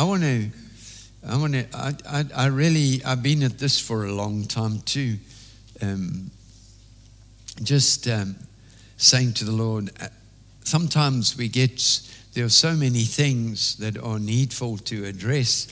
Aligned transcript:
I 0.00 0.04
want 0.04 0.22
to, 0.22 0.48
I 1.28 1.36
want 1.36 1.52
to, 1.52 1.66
I, 1.74 1.92
I, 2.08 2.24
I 2.34 2.46
really, 2.46 3.04
I've 3.04 3.22
been 3.22 3.42
at 3.42 3.58
this 3.58 3.78
for 3.78 4.06
a 4.06 4.12
long 4.12 4.44
time 4.44 4.80
too. 4.86 5.18
Um, 5.82 6.30
just 7.62 8.08
um, 8.08 8.36
saying 8.96 9.34
to 9.34 9.44
the 9.44 9.52
Lord, 9.52 9.90
uh, 10.00 10.06
sometimes 10.64 11.36
we 11.36 11.48
get, 11.48 12.00
there 12.32 12.46
are 12.46 12.48
so 12.48 12.72
many 12.72 13.02
things 13.02 13.76
that 13.76 13.98
are 13.98 14.18
needful 14.18 14.78
to 14.78 15.04
address 15.04 15.68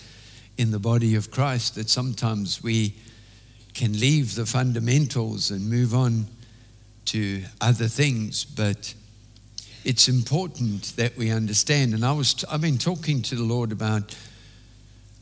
in 0.59 0.73
the 0.73 0.79
body 0.79 1.15
of 1.15 1.31
Christ 1.31 1.77
that 1.77 1.89
sometimes 1.89 2.63
we 2.63 2.97
can 3.73 3.99
leave 3.99 4.35
the 4.35 4.45
fundamentals 4.45 5.51
and 5.51 5.71
move 5.71 5.95
on 5.95 6.27
to 7.07 7.45
other 7.63 7.89
things. 7.89 8.45
But 8.45 8.93
it's 9.89 10.07
important 10.07 10.95
that 10.97 11.17
we 11.17 11.31
understand. 11.31 11.95
And 11.95 12.05
I 12.05 12.13
was, 12.13 12.45
I've 12.51 12.61
been 12.61 12.77
talking 12.77 13.23
to 13.23 13.35
the 13.35 13.43
Lord 13.43 13.73
about, 13.73 14.15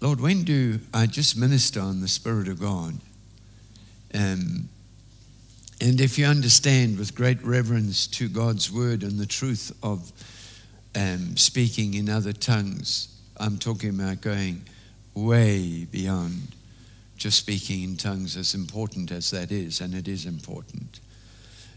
Lord, 0.01 0.21
when 0.21 0.43
do 0.43 0.81
I 0.93 1.07
just 1.07 1.37
minister 1.37 1.79
on 1.79 2.01
the 2.01 2.09
Spirit 2.09 2.49
of 2.49 2.59
God? 2.59 2.95
Um, 4.13 4.69
and 5.81 6.01
if 6.01 6.19
you 6.19 6.27
understand 6.27 6.99
with 6.99 7.15
great 7.15 7.41
reverence 7.45 8.09
to 8.09 8.29
God's 8.29 8.73
word 8.73 9.05
and 9.05 9.21
the 9.21 9.27
truth 9.27 9.71
of 9.85 10.11
um, 10.97 11.37
speaking 11.37 11.95
in 11.95 12.09
other 12.09 12.33
tongues, 12.33 13.17
I'm 13.37 13.59
talking 13.59 13.91
about 13.91 14.21
going 14.21 14.63
way 15.15 15.85
beyond 15.85 16.43
just 17.17 17.39
speaking 17.39 17.85
in 17.85 17.97
tongues, 17.97 18.37
as 18.37 18.53
important 18.53 19.13
as 19.13 19.31
that 19.31 19.53
is, 19.53 19.81
and 19.81 19.95
it 19.95 20.09
is 20.09 20.27
important. 20.27 20.99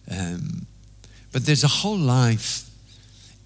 Um, 0.10 0.66
but 1.32 1.46
there's 1.46 1.64
a 1.64 1.68
whole 1.68 1.96
life 1.96 2.66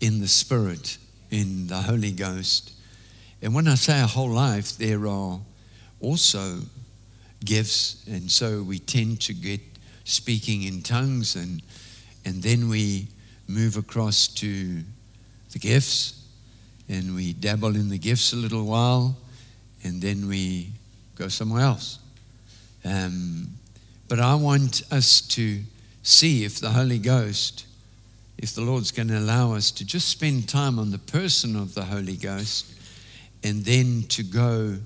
in 0.03 0.20
the 0.20 0.27
Spirit, 0.27 0.98
in 1.31 1.67
the 1.67 1.77
Holy 1.77 2.12
Ghost. 2.12 2.73
And 3.41 3.55
when 3.55 3.70
I 3.70 3.75
say 3.75 4.02
a 4.02 4.05
whole 4.05 4.29
life, 4.29 4.77
there 4.77 5.07
are 5.07 5.39
also 6.02 6.57
gifts, 7.45 8.04
and 8.05 8.29
so 8.29 8.63
we 8.63 8.79
tend 8.79 9.21
to 9.21 9.34
get 9.34 9.62
speaking 10.04 10.63
in 10.63 10.82
tongues, 10.82 11.37
and, 11.37 11.62
and 12.26 12.43
then 12.43 12.68
we 12.68 13.07
move 13.48 13.77
across 13.77 14.27
to 14.27 14.82
the 15.54 15.60
gifts, 15.60 16.21
and 16.90 17.15
we 17.15 17.32
dabble 17.32 17.77
in 17.77 17.88
the 17.88 17.98
gifts 17.98 18.34
a 18.34 18.35
little 18.35 18.65
while, 18.65 19.15
and 19.85 20.01
then 20.01 20.27
we 20.27 20.67
go 21.15 21.29
somewhere 21.29 21.62
else. 21.62 21.99
Um, 22.84 23.48
but 24.10 24.20
I 24.20 24.35
want 24.35 24.82
us 24.91 25.21
to 25.21 25.62
see 26.01 26.43
if 26.43 26.60
the 26.60 26.71
Holy 26.71 26.99
Ghost, 26.99 27.67
if 28.37 28.53
the 28.53 28.62
Lord's 28.62 28.91
going 28.91 29.07
to 29.09 29.17
allow 29.17 29.53
us 29.53 29.71
to 29.71 29.85
just 29.85 30.09
spend 30.09 30.49
time 30.49 30.79
on 30.79 30.91
the 30.91 30.98
person 30.98 31.55
of 31.55 31.76
the 31.76 31.84
Holy 31.84 32.17
Ghost 32.17 32.73
and 33.43 33.63
then 33.63 34.03
to 34.09 34.23
go 34.23 34.77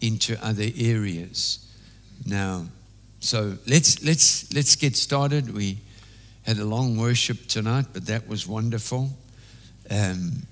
into 0.00 0.36
other 0.44 0.68
areas. 0.76 1.70
Now, 2.26 2.66
so 3.20 3.56
let's 3.66 4.04
let's 4.04 4.52
let's 4.54 4.76
get 4.76 4.96
started. 4.96 5.54
We 5.54 5.78
had 6.42 6.58
a 6.58 6.64
long 6.64 6.96
worship 6.98 7.46
tonight, 7.46 7.86
but 7.92 8.06
that 8.06 8.28
was 8.28 8.46
wonderful. 8.46 9.10
Um, 9.90 10.46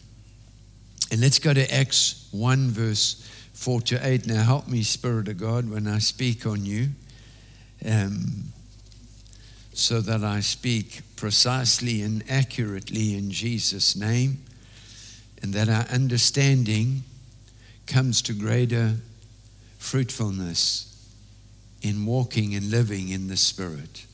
and 1.11 1.21
let's 1.21 1.39
go 1.39 1.53
to 1.53 1.75
Acts 1.75 2.29
1, 2.31 2.71
verse 2.71 3.29
4 3.53 3.83
to 3.83 4.07
8. 4.07 4.27
Now, 4.27 4.43
help 4.43 4.67
me, 4.67 4.83
Spirit 4.83 5.29
of 5.29 5.37
God, 5.37 5.69
when 5.69 5.87
I 5.87 5.99
speak 5.99 6.47
on 6.47 6.65
you, 6.65 6.89
um, 7.85 8.45
so 9.75 10.01
that 10.01 10.25
I 10.25 10.41
speak 10.41 11.03
precisely 11.23 12.03
and 12.03 12.25
accurately 12.29 13.17
in 13.17 13.31
Jesus' 13.31 13.95
name, 13.95 14.43
and 15.41 15.55
that 15.55 15.69
our 15.69 15.85
understanding 15.85 17.05
comes 17.87 18.21
to 18.23 18.33
greater 18.33 18.97
fruitfulness 19.79 21.09
in 21.81 22.05
walking 22.07 22.57
and 22.57 22.73
living 22.73 23.11
in 23.11 23.29
the 23.29 23.37
Spirit. 23.37 24.05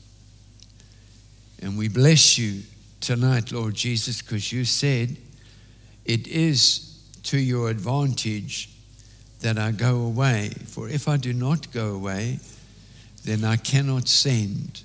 And 1.63 1.79
we 1.79 1.87
bless 1.87 2.37
you 2.37 2.61
tonight, 3.01 3.51
Lord 3.51 3.73
Jesus, 3.73 4.21
because 4.21 4.53
you 4.53 4.63
said 4.63 5.17
it 6.05 6.27
is 6.27 6.95
to 7.23 7.39
your 7.39 7.71
advantage 7.71 8.69
that 9.41 9.57
I 9.57 9.71
go 9.71 9.95
away. 10.01 10.51
For 10.67 10.87
if 10.87 11.07
I 11.07 11.17
do 11.17 11.33
not 11.33 11.71
go 11.71 11.95
away, 11.95 12.37
then 13.23 13.43
I 13.43 13.55
cannot 13.55 14.07
send 14.07 14.83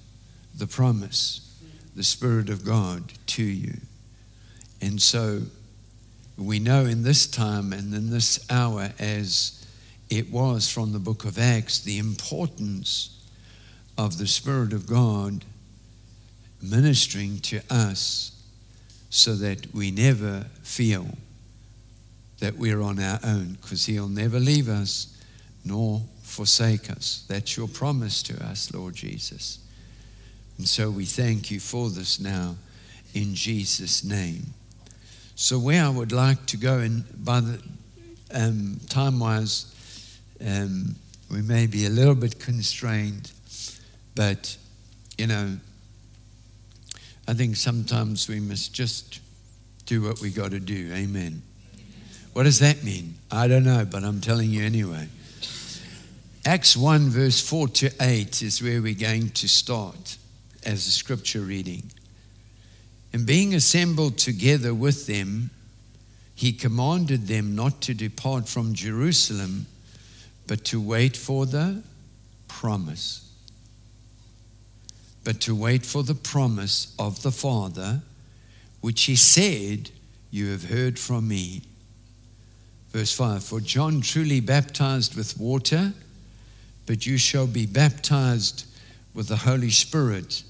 the 0.56 0.66
promise, 0.66 1.42
the 1.94 2.04
Spirit 2.04 2.48
of 2.48 2.64
God, 2.64 3.12
to 3.26 3.42
you. 3.42 3.74
And 4.80 5.00
so 5.00 5.42
we 6.36 6.58
know 6.58 6.84
in 6.84 7.02
this 7.02 7.26
time 7.26 7.72
and 7.72 7.94
in 7.94 8.10
this 8.10 8.44
hour, 8.50 8.92
as 8.98 9.64
it 10.10 10.30
was 10.30 10.70
from 10.70 10.92
the 10.92 10.98
book 10.98 11.24
of 11.24 11.38
Acts 11.38 11.80
the 11.80 11.98
importance 11.98 13.24
of 13.96 14.18
the 14.18 14.26
Spirit 14.26 14.72
of 14.72 14.86
God 14.86 15.44
ministering 16.60 17.38
to 17.40 17.60
us 17.70 18.32
so 19.10 19.34
that 19.36 19.72
we 19.74 19.90
never 19.90 20.46
feel 20.62 21.06
that 22.40 22.56
we're 22.56 22.80
on 22.80 22.98
our 22.98 23.20
own 23.24 23.56
because 23.60 23.86
He'll 23.86 24.08
never 24.08 24.40
leave 24.40 24.68
us 24.68 25.16
nor 25.64 26.02
forsake 26.22 26.90
us. 26.90 27.24
That's 27.28 27.56
your 27.56 27.68
promise 27.68 28.22
to 28.24 28.44
us, 28.44 28.72
Lord 28.74 28.94
Jesus. 28.94 29.58
And 30.58 30.68
so 30.68 30.90
we 30.90 31.04
thank 31.04 31.50
you 31.50 31.60
for 31.60 31.90
this 31.90 32.20
now 32.20 32.56
in 33.14 33.34
Jesus' 33.34 34.04
name. 34.04 34.54
So, 35.36 35.58
where 35.58 35.84
I 35.84 35.88
would 35.88 36.12
like 36.12 36.46
to 36.46 36.56
go, 36.56 36.78
and 36.78 37.04
by 37.24 37.40
the 37.40 37.60
um, 38.32 38.78
time 38.88 39.18
wise, 39.18 40.20
um, 40.44 40.94
we 41.30 41.42
may 41.42 41.66
be 41.66 41.86
a 41.86 41.90
little 41.90 42.14
bit 42.14 42.38
constrained, 42.38 43.32
but 44.14 44.56
you 45.18 45.26
know, 45.26 45.56
I 47.26 47.34
think 47.34 47.56
sometimes 47.56 48.28
we 48.28 48.38
must 48.38 48.72
just 48.72 49.20
do 49.86 50.02
what 50.02 50.20
we 50.20 50.30
got 50.30 50.52
to 50.52 50.60
do. 50.60 50.92
Amen. 50.92 51.42
What 52.32 52.44
does 52.44 52.60
that 52.60 52.84
mean? 52.84 53.14
I 53.30 53.48
don't 53.48 53.64
know, 53.64 53.84
but 53.88 54.04
I'm 54.04 54.20
telling 54.20 54.50
you 54.50 54.64
anyway. 54.64 55.08
Acts 56.46 56.76
1, 56.76 57.08
verse 57.08 57.40
4 57.40 57.68
to 57.68 57.90
8 58.00 58.42
is 58.42 58.62
where 58.62 58.82
we're 58.82 58.94
going 58.94 59.30
to 59.30 59.48
start 59.48 60.16
as 60.64 60.86
a 60.86 60.90
scripture 60.90 61.40
reading. 61.40 61.90
And 63.12 63.26
being 63.26 63.54
assembled 63.54 64.18
together 64.18 64.74
with 64.74 65.06
them, 65.06 65.50
he 66.34 66.52
commanded 66.52 67.28
them 67.28 67.54
not 67.54 67.80
to 67.82 67.94
depart 67.94 68.48
from 68.48 68.74
Jerusalem 68.74 69.66
but 70.46 70.64
to 70.64 70.80
wait 70.80 71.16
for 71.16 71.46
the 71.46 71.82
promise. 72.48 73.30
But 75.22 75.40
to 75.42 75.54
wait 75.54 75.86
for 75.86 76.02
the 76.02 76.14
promise 76.14 76.94
of 76.98 77.22
the 77.22 77.30
Father, 77.30 78.02
which 78.80 79.04
he 79.04 79.16
said, 79.16 79.90
You 80.30 80.48
have 80.48 80.68
heard 80.68 80.98
from 80.98 81.28
me. 81.28 81.62
Verse 82.90 83.12
5 83.14 83.42
For 83.42 83.60
John 83.60 84.02
truly 84.02 84.40
baptized 84.40 85.16
with 85.16 85.38
water, 85.38 85.92
but 86.86 87.06
you 87.06 87.16
shall 87.16 87.46
be 87.46 87.64
baptized 87.64 88.66
with 89.14 89.28
the 89.28 89.36
Holy 89.36 89.70
Spirit 89.70 90.42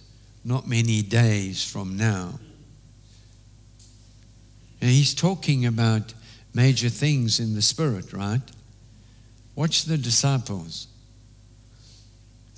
not 0.45 0.69
many 0.69 1.03
days 1.03 1.65
from 1.65 1.97
now. 1.97 2.39
And 4.81 4.91
he's 4.91 5.15
talking 5.15 5.65
about 5.65 6.13
major 6.53 6.91
things 6.91 7.41
in 7.41 7.55
the 7.55 7.63
Spirit, 7.63 8.13
right? 8.13 8.43
Watch 9.55 9.85
the 9.85 9.97
disciples. 9.97 10.89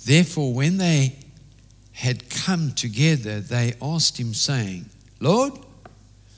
Therefore, 0.05 0.53
when 0.53 0.77
they 0.77 1.15
had 1.93 2.29
come 2.29 2.73
together, 2.73 3.39
they 3.39 3.73
asked 3.81 4.19
him, 4.19 4.33
saying, 4.33 4.85
Lord, 5.19 5.53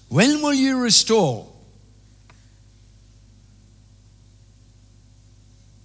when 0.09 0.41
will 0.41 0.53
you 0.53 0.79
restore 0.79 1.47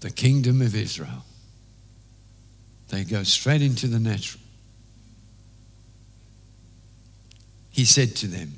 the 0.00 0.10
kingdom 0.10 0.62
of 0.62 0.74
Israel? 0.74 1.24
They 2.88 3.04
go 3.04 3.22
straight 3.22 3.62
into 3.62 3.86
the 3.86 3.98
natural. 3.98 4.43
He 7.74 7.84
said 7.84 8.14
to 8.16 8.28
them, 8.28 8.52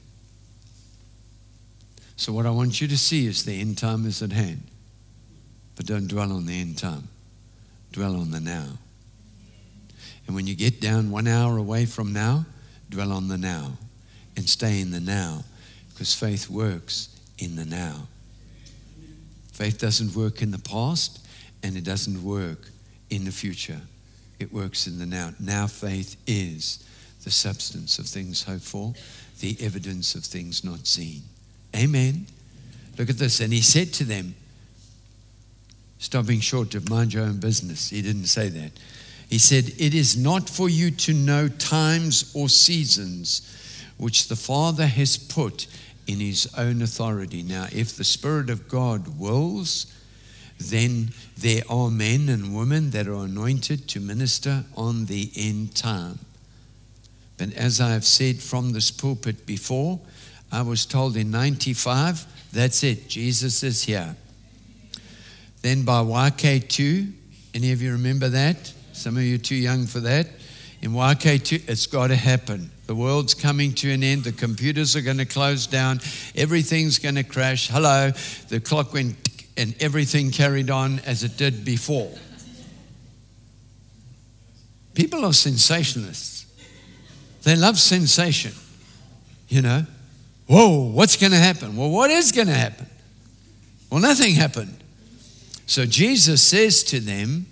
So, 2.16 2.34
what 2.34 2.44
I 2.44 2.50
want 2.50 2.82
you 2.82 2.88
to 2.88 2.98
see 2.98 3.26
is 3.26 3.46
the 3.46 3.58
end 3.58 3.78
time 3.78 4.04
is 4.04 4.20
at 4.20 4.30
hand. 4.30 4.62
But 5.74 5.86
don't 5.86 6.06
dwell 6.06 6.32
on 6.32 6.44
the 6.44 6.60
end 6.60 6.76
time, 6.76 7.08
dwell 7.92 8.14
on 8.14 8.30
the 8.30 8.40
now. 8.40 8.66
And 10.26 10.36
when 10.36 10.46
you 10.46 10.54
get 10.54 10.82
down 10.82 11.10
one 11.10 11.26
hour 11.26 11.56
away 11.56 11.86
from 11.86 12.12
now, 12.12 12.44
dwell 12.90 13.10
on 13.10 13.28
the 13.28 13.38
now 13.38 13.78
and 14.36 14.46
stay 14.46 14.82
in 14.82 14.90
the 14.90 15.00
now 15.00 15.44
because 15.94 16.12
faith 16.12 16.50
works 16.50 17.08
in 17.38 17.56
the 17.56 17.64
now. 17.64 18.08
Faith 19.52 19.78
doesn't 19.78 20.14
work 20.14 20.42
in 20.42 20.50
the 20.50 20.58
past 20.58 21.26
and 21.62 21.74
it 21.74 21.84
doesn't 21.84 22.22
work 22.22 22.68
in 23.08 23.24
the 23.24 23.32
future. 23.32 23.80
It 24.38 24.52
works 24.52 24.86
in 24.86 24.98
the 24.98 25.06
now. 25.06 25.32
Now 25.40 25.68
faith 25.68 26.16
is 26.26 26.86
the 27.26 27.32
substance 27.32 27.98
of 27.98 28.06
things 28.06 28.44
hoped 28.44 28.62
for, 28.62 28.94
the 29.40 29.56
evidence 29.60 30.14
of 30.14 30.22
things 30.22 30.62
not 30.62 30.86
seen. 30.86 31.22
Amen. 31.74 32.24
Look 32.96 33.10
at 33.10 33.18
this. 33.18 33.40
And 33.40 33.52
he 33.52 33.62
said 33.62 33.92
to 33.94 34.04
them, 34.04 34.36
stopping 35.98 36.38
short 36.38 36.76
of 36.76 36.88
mind 36.88 37.12
your 37.12 37.24
own 37.24 37.40
business. 37.40 37.90
He 37.90 38.00
didn't 38.00 38.26
say 38.26 38.48
that. 38.48 38.70
He 39.28 39.38
said, 39.38 39.72
It 39.76 39.92
is 39.92 40.16
not 40.16 40.48
for 40.48 40.68
you 40.68 40.92
to 40.92 41.12
know 41.12 41.48
times 41.48 42.30
or 42.32 42.48
seasons 42.48 43.42
which 43.98 44.28
the 44.28 44.36
Father 44.36 44.86
has 44.86 45.16
put 45.16 45.66
in 46.06 46.20
his 46.20 46.48
own 46.56 46.80
authority. 46.80 47.42
Now, 47.42 47.66
if 47.72 47.96
the 47.96 48.04
Spirit 48.04 48.50
of 48.50 48.68
God 48.68 49.18
wills, 49.18 49.92
then 50.58 51.08
there 51.36 51.64
are 51.68 51.90
men 51.90 52.28
and 52.28 52.56
women 52.56 52.90
that 52.90 53.08
are 53.08 53.24
anointed 53.24 53.88
to 53.88 54.00
minister 54.00 54.64
on 54.76 55.06
the 55.06 55.32
end 55.34 55.74
time. 55.74 56.20
But 57.38 57.52
as 57.52 57.80
I 57.80 57.90
have 57.90 58.04
said 58.04 58.40
from 58.40 58.72
this 58.72 58.90
pulpit 58.90 59.46
before, 59.46 60.00
I 60.50 60.62
was 60.62 60.86
told 60.86 61.16
in 61.16 61.30
95, 61.30 62.26
that's 62.52 62.82
it, 62.82 63.08
Jesus 63.08 63.62
is 63.62 63.84
here. 63.84 64.16
Then 65.62 65.84
by 65.84 66.00
YK2, 66.02 67.12
any 67.54 67.72
of 67.72 67.82
you 67.82 67.92
remember 67.92 68.28
that? 68.28 68.72
Some 68.92 69.16
of 69.16 69.22
you 69.22 69.34
are 69.34 69.38
too 69.38 69.56
young 69.56 69.86
for 69.86 70.00
that. 70.00 70.28
In 70.80 70.92
YK2, 70.92 71.68
it's 71.68 71.86
got 71.86 72.08
to 72.08 72.16
happen. 72.16 72.70
The 72.86 72.94
world's 72.94 73.34
coming 73.34 73.72
to 73.74 73.90
an 73.90 74.02
end. 74.02 74.24
The 74.24 74.32
computers 74.32 74.94
are 74.94 75.00
going 75.00 75.18
to 75.18 75.24
close 75.24 75.66
down. 75.66 76.00
Everything's 76.36 76.98
going 76.98 77.16
to 77.16 77.24
crash. 77.24 77.68
Hello. 77.68 78.12
The 78.48 78.60
clock 78.60 78.92
went 78.92 79.16
and 79.56 79.74
everything 79.80 80.30
carried 80.30 80.70
on 80.70 81.00
as 81.00 81.24
it 81.24 81.36
did 81.36 81.64
before. 81.64 82.12
People 84.94 85.24
are 85.24 85.32
sensationalists. 85.32 86.45
They 87.46 87.54
love 87.54 87.78
sensation. 87.78 88.50
You 89.48 89.62
know, 89.62 89.86
whoa, 90.48 90.90
what's 90.90 91.14
going 91.14 91.30
to 91.30 91.38
happen? 91.38 91.76
Well, 91.76 91.90
what 91.90 92.10
is 92.10 92.32
going 92.32 92.48
to 92.48 92.52
happen? 92.52 92.88
Well, 93.88 94.00
nothing 94.00 94.34
happened. 94.34 94.76
So 95.66 95.86
Jesus 95.86 96.42
says 96.42 96.82
to 96.84 96.98
them, 96.98 97.46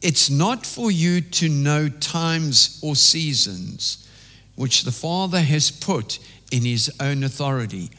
It's 0.00 0.30
not 0.30 0.64
for 0.64 0.90
you 0.90 1.20
to 1.20 1.50
know 1.50 1.90
times 1.90 2.80
or 2.82 2.96
seasons 2.96 4.08
which 4.54 4.84
the 4.84 4.92
Father 4.92 5.42
has 5.42 5.70
put 5.70 6.18
in 6.50 6.62
His 6.62 6.90
own 6.98 7.24
authority. 7.24 7.90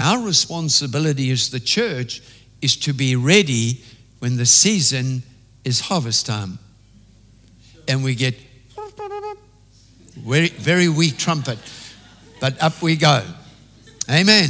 Our 0.00 0.26
responsibility 0.26 1.30
as 1.30 1.50
the 1.50 1.60
church 1.60 2.20
is 2.60 2.74
to 2.78 2.92
be 2.92 3.14
ready 3.14 3.80
when 4.18 4.38
the 4.38 4.46
season 4.46 5.22
is 5.62 5.82
harvest 5.82 6.26
time. 6.26 6.58
And 7.86 8.02
we 8.02 8.16
get 8.16 8.34
very, 10.16 10.48
very 10.48 10.88
weak 10.88 11.16
trumpet, 11.16 11.58
but 12.40 12.60
up 12.62 12.80
we 12.82 12.96
go. 12.96 13.22
Amen. 14.10 14.48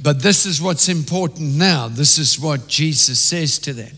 But 0.00 0.22
this 0.22 0.46
is 0.46 0.62
what's 0.62 0.88
important 0.88 1.56
now. 1.56 1.88
This 1.88 2.18
is 2.18 2.38
what 2.38 2.68
Jesus 2.68 3.18
says 3.18 3.58
to 3.60 3.72
them. 3.72 3.92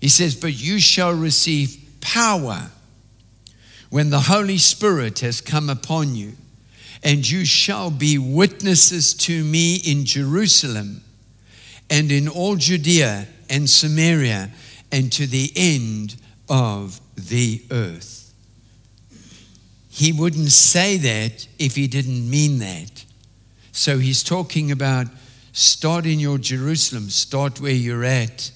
He 0.00 0.08
says, 0.08 0.34
But 0.34 0.54
you 0.54 0.78
shall 0.78 1.12
receive 1.12 1.76
power 2.00 2.70
when 3.90 4.10
the 4.10 4.20
Holy 4.20 4.58
Spirit 4.58 5.18
has 5.20 5.40
come 5.40 5.68
upon 5.68 6.14
you 6.14 6.32
and 7.02 7.28
you 7.28 7.44
shall 7.44 7.90
be 7.90 8.18
witnesses 8.18 9.14
to 9.14 9.44
me 9.44 9.76
in 9.76 10.04
Jerusalem 10.04 11.02
and 11.88 12.12
in 12.12 12.28
all 12.28 12.56
Judea 12.56 13.26
and 13.48 13.68
Samaria 13.68 14.50
and 14.92 15.12
to 15.12 15.26
the 15.26 15.52
end 15.56 16.16
of 16.48 17.00
the 17.16 17.62
earth. 17.70 18.19
He 20.00 20.12
wouldn't 20.12 20.50
say 20.50 20.96
that 20.96 21.46
if 21.58 21.76
he 21.76 21.86
didn't 21.86 22.30
mean 22.30 22.58
that. 22.60 23.04
So 23.70 23.98
he's 23.98 24.22
talking 24.22 24.70
about 24.70 25.08
start 25.52 26.06
in 26.06 26.18
your 26.18 26.38
Jerusalem, 26.38 27.10
start 27.10 27.60
where 27.60 27.74
you're 27.74 28.02
at. 28.02 28.50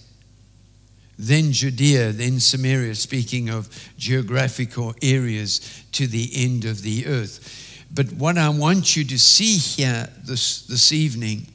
Then 1.18 1.52
Judea, 1.52 2.12
then 2.12 2.40
Samaria, 2.40 2.94
speaking 2.94 3.50
of 3.50 3.68
geographical 3.98 4.94
areas 5.02 5.84
to 5.92 6.06
the 6.06 6.30
end 6.34 6.64
of 6.64 6.80
the 6.80 7.04
earth. 7.06 7.84
But 7.92 8.10
what 8.14 8.38
I 8.38 8.48
want 8.48 8.96
you 8.96 9.04
to 9.04 9.18
see 9.18 9.58
here 9.58 10.08
this, 10.24 10.62
this 10.62 10.92
evening 10.92 11.46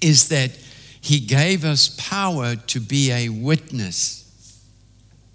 is 0.00 0.28
that 0.28 0.52
He 1.00 1.18
gave 1.18 1.64
us 1.64 1.88
power 1.98 2.54
to 2.54 2.78
be 2.78 3.10
a 3.10 3.30
witness. 3.30 4.62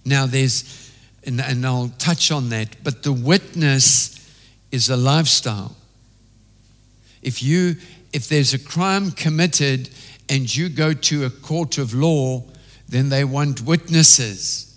Now, 0.05 0.25
there's, 0.25 0.80
and, 1.25 1.39
and 1.39 1.65
I'll 1.65 1.91
touch 1.97 2.31
on 2.31 2.49
that, 2.49 2.83
but 2.83 3.03
the 3.03 3.13
witness 3.13 4.17
is 4.71 4.89
a 4.89 4.97
lifestyle. 4.97 5.75
If 7.21 7.43
you 7.43 7.75
if 8.13 8.27
there's 8.27 8.53
a 8.53 8.59
crime 8.59 9.11
committed 9.11 9.89
and 10.29 10.53
you 10.53 10.69
go 10.69 10.93
to 10.93 11.25
a 11.25 11.29
court 11.29 11.77
of 11.77 11.93
law, 11.93 12.43
then 12.89 13.09
they 13.09 13.23
want 13.23 13.61
witnesses. 13.61 14.67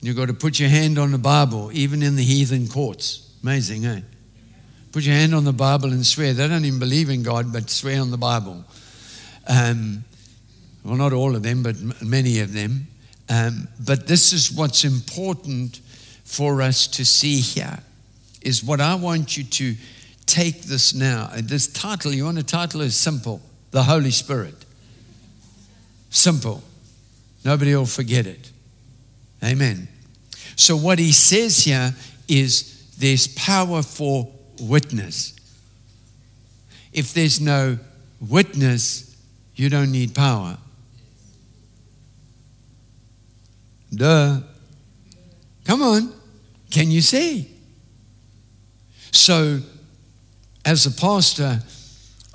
You've 0.00 0.16
got 0.16 0.28
to 0.28 0.34
put 0.34 0.58
your 0.58 0.68
hand 0.68 0.98
on 0.98 1.12
the 1.12 1.18
Bible, 1.18 1.70
even 1.72 2.02
in 2.02 2.16
the 2.16 2.24
heathen 2.24 2.68
courts. 2.68 3.32
Amazing, 3.42 3.86
eh? 3.86 4.00
Put 4.92 5.04
your 5.04 5.14
hand 5.14 5.34
on 5.34 5.44
the 5.44 5.52
Bible 5.52 5.92
and 5.92 6.04
swear. 6.04 6.32
They 6.32 6.48
don't 6.48 6.64
even 6.64 6.78
believe 6.78 7.10
in 7.10 7.22
God, 7.22 7.52
but 7.52 7.70
swear 7.70 8.00
on 8.00 8.10
the 8.10 8.16
Bible. 8.16 8.64
Um, 9.48 10.04
well, 10.84 10.96
not 10.96 11.12
all 11.12 11.36
of 11.36 11.42
them, 11.42 11.62
but 11.62 11.76
many 12.02 12.40
of 12.40 12.52
them. 12.52 12.88
Um, 13.28 13.68
but 13.84 14.06
this 14.06 14.32
is 14.32 14.52
what's 14.52 14.84
important 14.84 15.80
for 16.24 16.62
us 16.62 16.86
to 16.88 17.04
see 17.04 17.40
here. 17.40 17.78
Is 18.42 18.62
what 18.62 18.80
I 18.80 18.94
want 18.94 19.36
you 19.36 19.44
to 19.44 19.74
take 20.26 20.62
this 20.62 20.94
now. 20.94 21.30
This 21.36 21.66
title, 21.66 22.12
you 22.12 22.24
want 22.24 22.38
a 22.38 22.42
title 22.42 22.80
is 22.80 22.96
simple 22.96 23.40
The 23.70 23.82
Holy 23.82 24.10
Spirit. 24.10 24.54
Simple. 26.10 26.62
Nobody 27.44 27.74
will 27.74 27.86
forget 27.86 28.26
it. 28.26 28.50
Amen. 29.42 29.88
So, 30.56 30.76
what 30.76 30.98
he 30.98 31.12
says 31.12 31.64
here 31.64 31.94
is 32.28 32.94
there's 32.98 33.28
power 33.28 33.82
for 33.82 34.32
witness. 34.60 35.34
If 36.92 37.12
there's 37.12 37.40
no 37.40 37.78
witness, 38.20 39.14
you 39.54 39.68
don't 39.68 39.92
need 39.92 40.14
power. 40.14 40.56
Duh. 43.94 44.40
Come 45.64 45.82
on. 45.82 46.12
Can 46.70 46.90
you 46.90 47.00
see? 47.00 47.50
So, 49.12 49.60
as 50.64 50.86
a 50.86 50.90
pastor, 50.90 51.60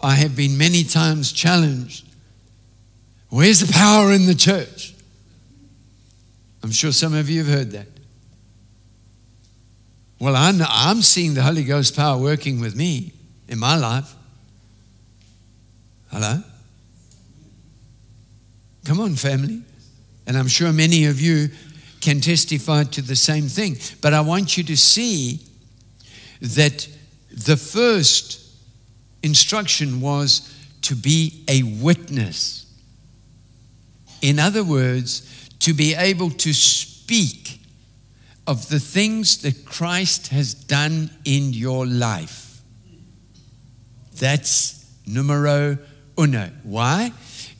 I 0.01 0.15
have 0.15 0.35
been 0.35 0.57
many 0.57 0.83
times 0.83 1.31
challenged. 1.31 2.05
Where's 3.29 3.59
the 3.59 3.71
power 3.71 4.11
in 4.11 4.25
the 4.25 4.35
church? 4.35 4.93
I'm 6.63 6.71
sure 6.71 6.91
some 6.91 7.13
of 7.13 7.29
you 7.29 7.43
have 7.43 7.53
heard 7.53 7.71
that. 7.71 7.87
Well, 10.19 10.35
I'm, 10.35 10.61
I'm 10.67 11.01
seeing 11.01 11.33
the 11.33 11.41
Holy 11.41 11.63
Ghost 11.63 11.95
power 11.95 12.21
working 12.21 12.59
with 12.59 12.75
me 12.75 13.11
in 13.47 13.57
my 13.57 13.75
life. 13.75 14.13
Hello? 16.11 16.43
Come 18.85 18.99
on, 18.99 19.15
family. 19.15 19.63
And 20.31 20.37
I'm 20.37 20.47
sure 20.47 20.71
many 20.71 21.07
of 21.07 21.19
you 21.19 21.49
can 21.99 22.21
testify 22.21 22.85
to 22.85 23.01
the 23.01 23.17
same 23.17 23.49
thing. 23.49 23.75
But 23.99 24.13
I 24.13 24.21
want 24.21 24.57
you 24.57 24.63
to 24.63 24.77
see 24.77 25.41
that 26.39 26.87
the 27.33 27.57
first 27.57 28.39
instruction 29.23 29.99
was 29.99 30.49
to 30.83 30.95
be 30.95 31.43
a 31.49 31.63
witness. 31.63 32.65
In 34.21 34.39
other 34.39 34.63
words, 34.63 35.49
to 35.59 35.73
be 35.73 35.95
able 35.95 36.29
to 36.29 36.53
speak 36.53 37.59
of 38.47 38.69
the 38.69 38.79
things 38.79 39.41
that 39.41 39.65
Christ 39.65 40.29
has 40.29 40.53
done 40.53 41.09
in 41.25 41.51
your 41.51 41.85
life. 41.85 42.61
That's 44.15 44.89
numero 45.05 45.77
uno. 46.17 46.51
Why? 46.63 47.11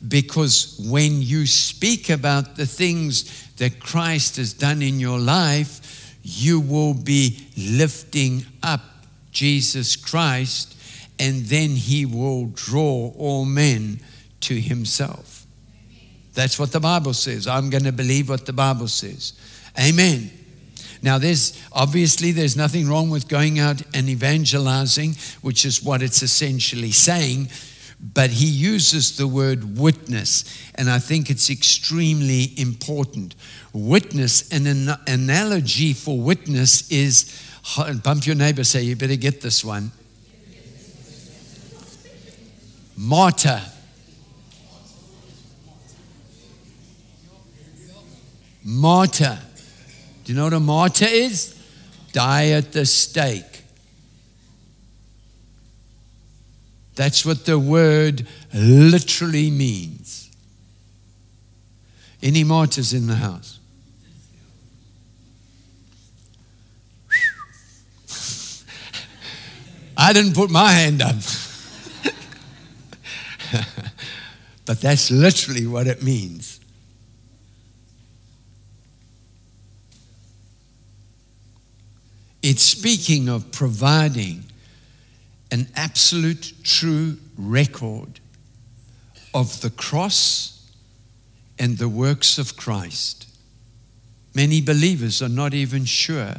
Because 0.07 0.79
when 0.89 1.21
you 1.21 1.45
speak 1.45 2.09
about 2.09 2.55
the 2.55 2.65
things 2.65 3.49
that 3.57 3.79
Christ 3.79 4.37
has 4.37 4.53
done 4.53 4.81
in 4.81 4.99
your 4.99 5.19
life, 5.19 6.17
you 6.23 6.59
will 6.59 6.93
be 6.93 7.47
lifting 7.57 8.45
up 8.63 8.81
Jesus 9.31 9.95
Christ, 9.95 10.75
and 11.19 11.45
then 11.45 11.69
he 11.69 12.05
will 12.05 12.47
draw 12.47 13.11
all 13.17 13.45
men 13.45 13.99
to 14.41 14.59
himself. 14.59 15.45
That's 16.33 16.57
what 16.57 16.71
the 16.71 16.79
Bible 16.79 17.13
says. 17.13 17.47
I'm 17.47 17.69
going 17.69 17.83
to 17.83 17.91
believe 17.91 18.29
what 18.29 18.45
the 18.45 18.53
Bible 18.53 18.87
says. 18.87 19.33
Amen. 19.79 20.31
Now, 21.01 21.17
there's 21.17 21.59
obviously 21.71 22.31
there's 22.31 22.55
nothing 22.55 22.87
wrong 22.87 23.09
with 23.09 23.27
going 23.27 23.59
out 23.59 23.81
and 23.93 24.07
evangelizing, 24.07 25.15
which 25.41 25.65
is 25.65 25.83
what 25.83 26.01
it's 26.01 26.21
essentially 26.21 26.91
saying 26.91 27.49
but 28.01 28.31
he 28.31 28.47
uses 28.47 29.17
the 29.17 29.27
word 29.27 29.77
witness, 29.77 30.43
and 30.75 30.89
I 30.89 30.99
think 30.99 31.29
it's 31.29 31.49
extremely 31.49 32.53
important. 32.57 33.35
Witness, 33.73 34.51
an 34.51 34.89
analogy 35.07 35.93
for 35.93 36.19
witness 36.19 36.89
is 36.91 37.31
bump 38.03 38.25
your 38.25 38.35
neighbor, 38.35 38.63
say, 38.63 38.81
You 38.81 38.95
better 38.95 39.15
get 39.15 39.41
this 39.41 39.63
one. 39.63 39.91
Martyr. 42.97 43.61
Martyr. 48.63 49.39
Do 50.23 50.31
you 50.31 50.37
know 50.37 50.45
what 50.45 50.53
a 50.53 50.59
martyr 50.59 51.07
is? 51.09 51.57
Die 52.13 52.49
at 52.49 52.71
the 52.73 52.85
stake. 52.85 53.50
That's 56.95 57.25
what 57.25 57.45
the 57.45 57.57
word 57.57 58.27
literally 58.53 59.49
means. 59.49 60.29
Any 62.21 62.43
martyrs 62.43 62.93
in 62.93 63.07
the 63.07 63.15
house? 63.15 63.59
I 69.97 70.13
didn't 70.13 70.35
put 70.35 70.51
my 70.51 70.71
hand 70.71 71.01
up. 71.01 71.15
but 74.65 74.79
that's 74.81 75.09
literally 75.09 75.65
what 75.65 75.87
it 75.87 76.03
means. 76.03 76.59
It's 82.43 82.63
speaking 82.63 83.29
of 83.29 83.51
providing 83.51 84.43
an 85.51 85.67
absolute 85.75 86.53
true 86.63 87.17
record 87.37 88.19
of 89.33 89.61
the 89.61 89.69
cross 89.69 90.71
and 91.59 91.77
the 91.77 91.89
works 91.89 92.37
of 92.37 92.55
Christ. 92.55 93.27
Many 94.33 94.61
believers 94.61 95.21
are 95.21 95.29
not 95.29 95.53
even 95.53 95.85
sure 95.85 96.35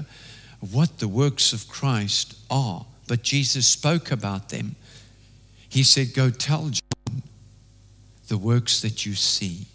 what 0.61 0.99
the 0.99 1.09
works 1.09 1.53
of 1.53 1.69
Christ 1.69 2.37
are, 2.51 2.87
but 3.07 3.23
Jesus 3.23 3.67
spoke 3.67 4.11
about 4.11 4.49
them. 4.49 4.77
He 5.69 5.83
said, 5.83 6.15
Go 6.15 6.31
tell 6.31 6.71
John 6.71 7.23
the 8.29 8.39
works 8.39 8.81
that 8.81 9.05
you 9.05 9.15
see. 9.15 9.67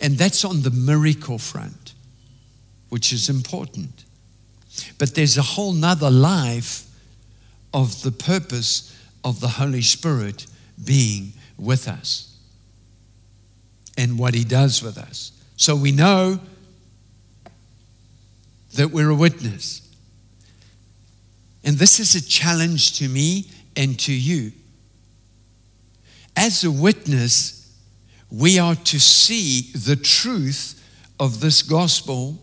And 0.00 0.16
that's 0.16 0.44
on 0.44 0.62
the 0.62 0.70
miracle 0.70 1.38
front, 1.38 1.92
which 2.88 3.12
is 3.12 3.28
important. 3.28 4.04
But 4.98 5.14
there's 5.14 5.36
a 5.36 5.42
whole 5.42 5.72
nother 5.72 6.10
life 6.10 6.86
of 7.74 8.02
the 8.02 8.12
purpose 8.12 8.96
of 9.24 9.40
the 9.40 9.48
Holy 9.48 9.82
Spirit 9.82 10.46
being 10.82 11.32
with 11.58 11.88
us 11.88 12.38
and 13.98 14.18
what 14.18 14.32
He 14.32 14.44
does 14.44 14.82
with 14.82 14.96
us. 14.96 15.32
So 15.56 15.76
we 15.76 15.92
know 15.92 16.38
that 18.76 18.90
we're 18.90 19.10
a 19.10 19.14
witness. 19.14 19.82
And 21.64 21.76
this 21.76 21.98
is 21.98 22.14
a 22.14 22.24
challenge 22.24 22.98
to 22.98 23.08
me 23.08 23.46
and 23.76 23.98
to 24.00 24.12
you. 24.12 24.52
As 26.36 26.64
a 26.64 26.70
witness, 26.70 27.72
we 28.30 28.58
are 28.58 28.74
to 28.74 29.00
see 29.00 29.72
the 29.72 29.96
truth 29.96 30.80
of 31.20 31.40
this 31.40 31.62
gospel 31.62 32.40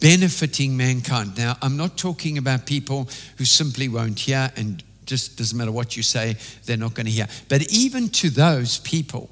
benefiting 0.00 0.76
mankind. 0.76 1.36
Now, 1.36 1.56
I'm 1.62 1.76
not 1.76 1.96
talking 1.96 2.38
about 2.38 2.66
people 2.66 3.08
who 3.38 3.44
simply 3.44 3.88
won't 3.88 4.18
hear 4.18 4.50
and 4.56 4.82
just 5.06 5.38
doesn't 5.38 5.56
matter 5.56 5.72
what 5.72 5.96
you 5.96 6.02
say, 6.02 6.36
they're 6.64 6.76
not 6.76 6.94
going 6.94 7.06
to 7.06 7.12
hear. 7.12 7.28
But 7.48 7.70
even 7.72 8.08
to 8.10 8.28
those 8.28 8.78
people, 8.80 9.30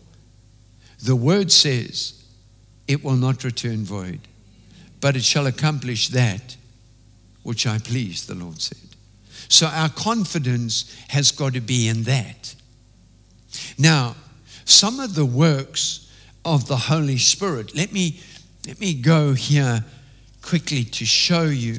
the 1.02 1.16
word 1.16 1.50
says, 1.52 2.24
it 2.86 3.02
will 3.02 3.16
not 3.16 3.44
return 3.44 3.84
void, 3.84 4.20
but 5.00 5.16
it 5.16 5.24
shall 5.24 5.46
accomplish 5.46 6.08
that 6.08 6.56
which 7.42 7.66
I 7.66 7.78
please, 7.78 8.26
the 8.26 8.34
Lord 8.34 8.60
said. 8.60 8.78
So 9.48 9.66
our 9.66 9.90
confidence 9.90 10.94
has 11.08 11.30
got 11.30 11.54
to 11.54 11.60
be 11.60 11.88
in 11.88 12.04
that. 12.04 12.54
Now, 13.78 14.16
some 14.64 15.00
of 15.00 15.14
the 15.14 15.26
works 15.26 16.10
of 16.44 16.66
the 16.66 16.76
Holy 16.76 17.18
Spirit, 17.18 17.76
let 17.76 17.92
me, 17.92 18.20
let 18.66 18.80
me 18.80 18.94
go 18.94 19.34
here 19.34 19.84
quickly 20.44 20.84
to 20.84 21.04
show 21.04 21.44
you 21.44 21.78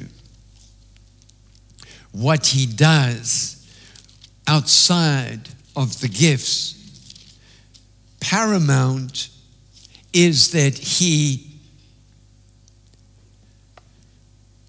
what 2.12 2.46
he 2.46 2.66
does 2.66 3.52
outside 4.46 5.48
of 5.76 6.00
the 6.00 6.08
gifts. 6.08 6.72
Paramount 8.20 9.28
is 10.12 10.52
that 10.52 10.76
he 10.76 11.58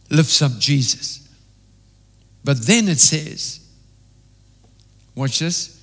lifts 0.10 0.42
up 0.42 0.58
Jesus. 0.60 1.28
But 2.44 2.66
then 2.66 2.88
it 2.88 3.00
says, 3.00 3.66
watch 5.16 5.40
this. 5.40 5.74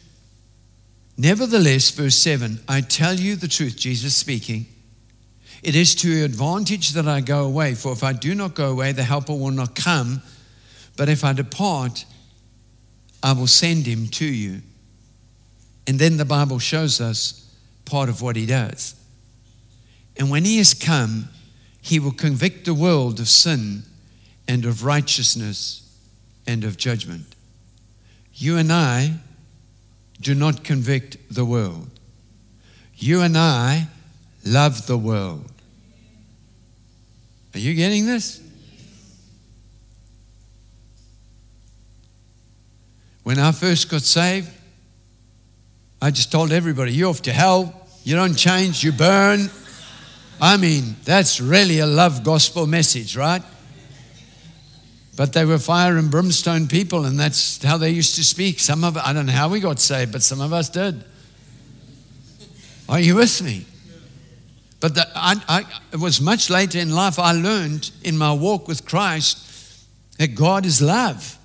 Nevertheless, 1.16 1.90
verse 1.90 2.16
7 2.16 2.60
I 2.68 2.80
tell 2.80 3.14
you 3.14 3.36
the 3.36 3.48
truth, 3.48 3.76
Jesus 3.76 4.14
speaking. 4.14 4.66
It 5.64 5.74
is 5.74 5.94
to 5.96 6.10
your 6.10 6.26
advantage 6.26 6.90
that 6.90 7.08
I 7.08 7.22
go 7.22 7.46
away, 7.46 7.74
for 7.74 7.92
if 7.92 8.04
I 8.04 8.12
do 8.12 8.34
not 8.34 8.54
go 8.54 8.70
away, 8.70 8.92
the 8.92 9.02
Helper 9.02 9.32
will 9.32 9.50
not 9.50 9.74
come. 9.74 10.20
But 10.94 11.08
if 11.08 11.24
I 11.24 11.32
depart, 11.32 12.04
I 13.22 13.32
will 13.32 13.46
send 13.46 13.86
him 13.86 14.08
to 14.08 14.26
you. 14.26 14.60
And 15.86 15.98
then 15.98 16.18
the 16.18 16.26
Bible 16.26 16.58
shows 16.58 17.00
us 17.00 17.50
part 17.86 18.10
of 18.10 18.20
what 18.20 18.36
he 18.36 18.44
does. 18.44 18.94
And 20.18 20.30
when 20.30 20.44
he 20.44 20.58
has 20.58 20.74
come, 20.74 21.30
he 21.80 21.98
will 21.98 22.12
convict 22.12 22.66
the 22.66 22.74
world 22.74 23.18
of 23.18 23.26
sin 23.26 23.84
and 24.46 24.66
of 24.66 24.84
righteousness 24.84 25.80
and 26.46 26.62
of 26.64 26.76
judgment. 26.76 27.34
You 28.34 28.58
and 28.58 28.70
I 28.70 29.14
do 30.20 30.34
not 30.34 30.62
convict 30.62 31.16
the 31.34 31.46
world. 31.46 31.88
You 32.96 33.22
and 33.22 33.38
I 33.38 33.88
love 34.44 34.86
the 34.86 34.98
world. 34.98 35.50
Are 37.54 37.58
you 37.58 37.74
getting 37.74 38.06
this? 38.06 38.40
When 43.22 43.38
I 43.38 43.52
first 43.52 43.88
got 43.88 44.02
saved, 44.02 44.50
I 46.02 46.10
just 46.10 46.30
told 46.30 46.52
everybody, 46.52 46.92
You're 46.92 47.10
off 47.10 47.22
to 47.22 47.32
hell. 47.32 47.72
You 48.02 48.16
don't 48.16 48.34
change, 48.34 48.84
you 48.84 48.92
burn. 48.92 49.50
I 50.40 50.56
mean, 50.56 50.96
that's 51.04 51.40
really 51.40 51.78
a 51.78 51.86
love 51.86 52.22
gospel 52.22 52.66
message, 52.66 53.16
right? 53.16 53.42
But 55.16 55.32
they 55.32 55.44
were 55.44 55.58
fire 55.58 55.96
and 55.96 56.10
brimstone 56.10 56.66
people, 56.66 57.04
and 57.06 57.18
that's 57.18 57.62
how 57.62 57.78
they 57.78 57.90
used 57.90 58.16
to 58.16 58.24
speak. 58.24 58.58
Some 58.58 58.82
of 58.84 58.96
I 58.96 59.12
don't 59.12 59.26
know 59.26 59.32
how 59.32 59.48
we 59.48 59.60
got 59.60 59.78
saved, 59.78 60.12
but 60.12 60.22
some 60.22 60.40
of 60.40 60.52
us 60.52 60.68
did. 60.68 61.02
Are 62.88 63.00
you 63.00 63.14
with 63.14 63.40
me? 63.42 63.64
But 64.84 64.96
the, 64.96 65.08
I, 65.14 65.36
I, 65.48 65.64
it 65.92 65.96
was 65.98 66.20
much 66.20 66.50
later 66.50 66.78
in 66.78 66.94
life 66.94 67.18
I 67.18 67.32
learned 67.32 67.90
in 68.02 68.18
my 68.18 68.34
walk 68.34 68.68
with 68.68 68.84
Christ 68.84 69.88
that 70.18 70.34
God 70.34 70.66
is 70.66 70.82
love. 70.82 71.38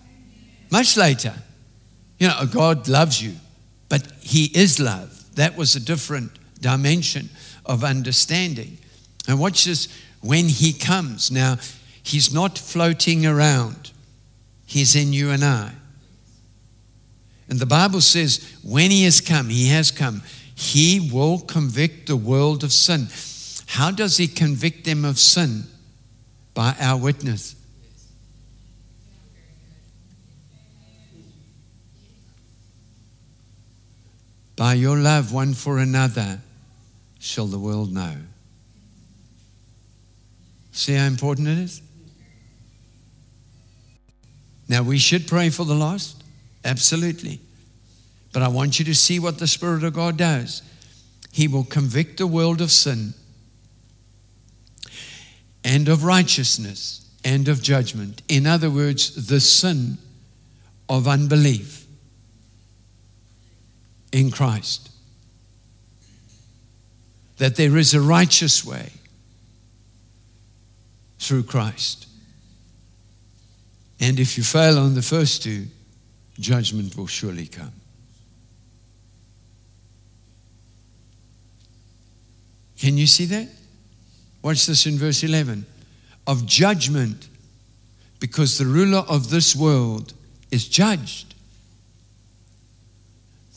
Much 0.70 0.98
later. 0.98 1.34
You 2.18 2.28
know, 2.28 2.46
God 2.52 2.90
loves 2.90 3.24
you, 3.24 3.36
but 3.88 4.06
He 4.20 4.52
is 4.54 4.78
love. 4.78 5.24
That 5.36 5.56
was 5.56 5.74
a 5.78 5.80
different 5.80 6.34
dimension 6.60 7.30
of 7.66 7.86
understanding. 7.86 8.78
And 9.26 9.40
watch 9.40 9.64
this 9.64 9.88
when 10.20 10.50
He 10.50 10.74
comes. 10.74 11.32
Now, 11.32 11.60
He's 12.04 12.34
not 12.34 12.58
floating 12.58 13.26
around, 13.26 13.92
He's 14.66 14.98
in 14.98 15.14
you 15.14 15.30
and 15.30 15.46
I. 15.46 15.72
And 17.48 17.58
the 17.58 17.66
Bible 17.66 18.02
says, 18.02 18.54
when 18.64 18.92
He 18.92 19.06
has 19.06 19.22
come, 19.22 19.48
He 19.48 19.70
has 19.70 19.92
come, 19.92 20.24
He 20.56 21.10
will 21.10 21.40
convict 21.40 22.08
the 22.08 22.18
world 22.18 22.66
of 22.66 22.74
sin. 22.74 23.08
How 23.70 23.92
does 23.92 24.18
he 24.18 24.28
convict 24.28 24.84
them 24.84 25.06
of 25.06 25.20
sin? 25.20 25.64
By 26.56 26.76
our 26.80 26.98
witness. 26.98 27.56
By 34.56 34.74
your 34.74 34.98
love 34.98 35.32
one 35.32 35.54
for 35.54 35.78
another 35.78 36.42
shall 37.20 37.46
the 37.46 37.60
world 37.60 37.94
know. 37.94 38.16
See 40.72 40.96
how 40.96 41.06
important 41.06 41.48
it 41.48 41.60
is? 41.60 41.84
Now, 44.68 44.82
we 44.82 44.98
should 44.98 45.28
pray 45.28 45.52
for 45.52 45.64
the 45.64 45.76
lost, 45.76 46.24
absolutely. 46.66 47.40
But 48.34 48.42
I 48.42 48.48
want 48.48 48.80
you 48.80 48.86
to 48.86 48.96
see 48.96 49.20
what 49.20 49.38
the 49.38 49.48
Spirit 49.48 49.84
of 49.84 49.94
God 49.94 50.18
does. 50.18 50.64
He 51.32 51.48
will 51.48 51.66
convict 51.66 52.18
the 52.18 52.28
world 52.28 52.62
of 52.62 52.72
sin 52.72 53.14
and 55.64 55.88
of 55.88 56.04
righteousness 56.04 57.10
and 57.24 57.48
of 57.48 57.62
judgment. 57.62 58.22
In 58.28 58.48
other 58.48 58.70
words, 58.70 59.28
the 59.28 59.40
sin 59.40 59.98
of 60.88 61.08
unbelief 61.08 61.86
in 64.12 64.32
Christ. 64.32 64.90
That 67.38 67.56
there 67.56 67.78
is 67.78 67.94
a 67.94 68.02
righteous 68.02 68.66
way 68.66 68.92
through 71.20 71.44
Christ. 71.44 72.08
And 74.00 74.20
if 74.20 74.38
you 74.38 74.44
fail 74.44 74.80
on 74.80 74.96
the 74.96 75.02
first 75.02 75.44
two, 75.44 75.66
judgment 76.40 76.96
will 76.96 77.08
surely 77.08 77.48
come. 77.48 77.74
Can 82.80 82.98
you 82.98 83.08
see 83.08 83.26
that? 83.26 83.50
Watch 84.42 84.66
this 84.66 84.86
in 84.86 84.98
verse 84.98 85.24
11 85.24 85.66
of 86.28 86.46
judgment, 86.46 87.28
because 88.20 88.58
the 88.58 88.66
ruler 88.66 89.04
of 89.08 89.30
this 89.30 89.56
world 89.56 90.14
is 90.52 90.68
judged. 90.68 91.34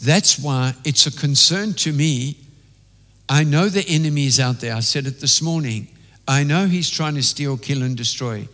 That's 0.02 0.38
why 0.38 0.74
it's 0.84 1.06
a 1.06 1.12
concern 1.12 1.74
to 1.74 1.92
me. 1.92 2.36
I 3.28 3.44
know 3.44 3.68
the 3.68 3.86
enemy 3.86 4.26
is 4.26 4.40
out 4.40 4.60
there. 4.60 4.74
I 4.74 4.80
said 4.80 5.06
it 5.06 5.20
this 5.20 5.40
morning. 5.40 5.88
I 6.26 6.44
know 6.44 6.66
he's 6.66 6.90
trying 6.90 7.14
to 7.16 7.22
steal, 7.22 7.56
kill, 7.56 7.82
and 7.82 7.96
destroy, 7.96 8.48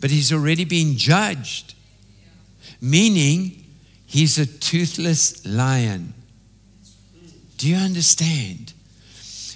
but 0.00 0.10
he's 0.10 0.32
already 0.32 0.64
been 0.64 0.96
judged, 0.96 1.74
meaning 2.80 3.64
he's 4.06 4.38
a 4.38 4.46
toothless 4.46 5.46
lion. 5.46 6.14
Do 7.58 7.68
you 7.68 7.76
understand? 7.76 8.72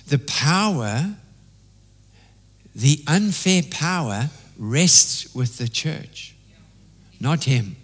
The 0.09 0.19
power, 0.19 1.15
the 2.75 3.03
unfair 3.07 3.63
power, 3.71 4.31
rests 4.59 5.35
with 5.35 5.59
the 5.59 5.69
church, 5.69 6.35
not 7.19 7.45
him. 7.45 7.77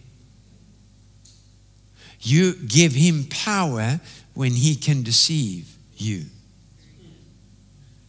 You 2.21 2.55
give 2.55 2.93
him 2.93 3.27
power 3.31 4.01
when 4.35 4.53
he 4.53 4.75
can 4.75 5.03
deceive 5.03 5.77
you. 5.97 6.25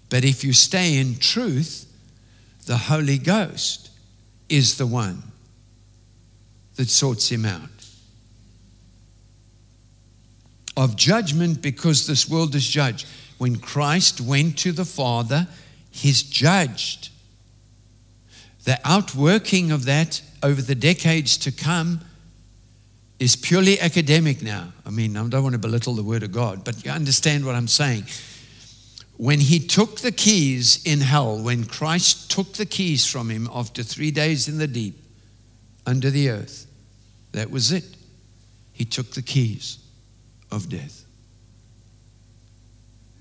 But 0.10 0.24
if 0.24 0.44
you 0.44 0.54
stay 0.54 0.98
in 0.98 1.18
truth, 1.18 1.86
the 2.66 2.78
Holy 2.78 3.18
Ghost 3.18 3.90
is 4.50 4.78
the 4.78 4.88
one 4.88 5.24
that 6.76 6.90
sorts 6.90 7.30
him 7.30 7.46
out. 7.46 7.70
Of 10.76 10.96
judgment, 10.96 11.62
because 11.62 12.08
this 12.08 12.30
world 12.30 12.54
is 12.56 12.68
judged. 12.68 13.08
When 13.38 13.58
Christ 13.58 14.22
went 14.22 14.58
to 14.60 14.72
the 14.72 14.86
Father, 14.86 15.48
he's 15.98 16.24
judged. 16.24 17.10
The 18.64 18.80
outworking 18.86 19.72
of 19.72 19.86
that 19.86 20.22
over 20.44 20.62
the 20.62 20.76
decades 20.76 21.38
to 21.38 21.52
come 21.52 22.02
is 23.20 23.36
purely 23.36 23.80
academic 23.80 24.44
now. 24.44 24.72
I 24.86 24.92
mean, 24.92 25.18
I 25.18 25.28
don't 25.28 25.44
want 25.44 25.54
to 25.54 25.60
belittle 25.60 25.96
the 25.96 26.04
Word 26.04 26.24
of 26.24 26.32
God, 26.32 26.64
but 26.64 26.86
you 26.86 26.92
understand 26.92 27.46
what 27.46 27.56
I'm 27.56 27.68
saying. 27.68 28.04
When 29.18 29.40
he 29.40 29.60
took 29.60 30.02
the 30.02 30.12
keys 30.12 30.84
in 30.86 31.02
hell, 31.02 31.42
when 31.42 31.66
Christ 31.66 32.30
took 32.30 32.54
the 32.54 32.66
keys 32.68 33.06
from 33.08 33.30
him 33.30 33.50
after 33.52 33.82
three 33.82 34.12
days 34.12 34.48
in 34.48 34.60
the 34.60 34.68
deep, 34.68 35.02
under 35.88 36.12
the 36.12 36.30
earth, 36.30 36.68
that 37.32 37.50
was 37.50 37.72
it. 37.72 37.86
He 38.74 38.86
took 38.86 39.12
the 39.12 39.24
keys 39.24 39.80
of 40.52 40.70
death 40.70 41.06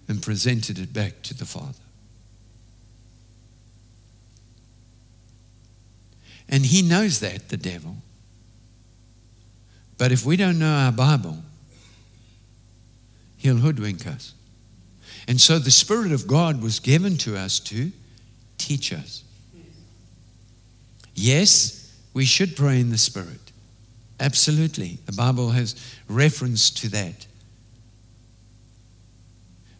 and 0.09 0.21
presented 0.23 0.79
it 0.79 0.93
back 0.93 1.23
to 1.23 1.35
the 1.35 1.47
Father. 1.47 1.86
And 6.49 6.65
he 6.65 6.83
knows 6.83 7.21
that, 7.21 7.49
the 7.49 7.57
devil. 7.57 7.97
But 9.99 10.13
if 10.13 10.25
we 10.25 10.37
don't 10.37 10.59
know 10.59 10.73
our 10.73 10.93
Bible, 10.93 11.39
he'll 13.39 13.57
hoodwink 13.57 14.07
us. 14.07 14.35
And 15.27 15.41
so 15.41 15.59
the 15.59 15.71
Spirit 15.71 16.13
of 16.13 16.27
God 16.27 16.63
was 16.63 16.79
given 16.79 17.17
to 17.19 17.37
us 17.37 17.59
to 17.61 17.91
teach 18.59 18.93
us. 18.93 19.25
Yes, 21.15 21.93
we 22.15 22.25
should 22.25 22.57
pray 22.57 22.79
in 22.81 22.91
the 22.91 22.99
Spirit. 22.99 23.41
Absolutely. 24.21 24.99
The 25.07 25.13
Bible 25.13 25.51
has 25.51 25.75
reference 26.09 26.71
to 26.71 26.89
that. 26.91 27.27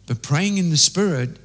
But 0.07 0.21
praying 0.21 0.57
in 0.57 0.69
the 0.69 0.77
Spirit 0.77 1.37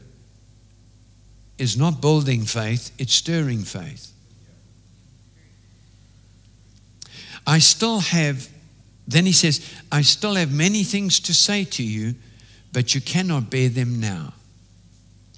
is 1.59 1.77
not 1.77 2.01
building 2.01 2.43
faith, 2.43 2.91
it's 2.99 3.15
stirring 3.15 3.61
faith. 3.61 4.13
I 7.47 7.59
still 7.59 8.01
have 8.01 8.49
then 9.07 9.27
he 9.27 9.33
says, 9.33 9.69
I 9.91 10.03
still 10.03 10.35
have 10.35 10.53
many 10.53 10.85
things 10.85 11.21
to 11.21 11.35
say 11.35 11.65
to 11.65 11.83
you, 11.83 12.15
but 12.73 12.95
you 12.95 13.01
cannot 13.01 13.51
bear 13.51 13.69
them 13.69 14.01
now. 14.01 14.33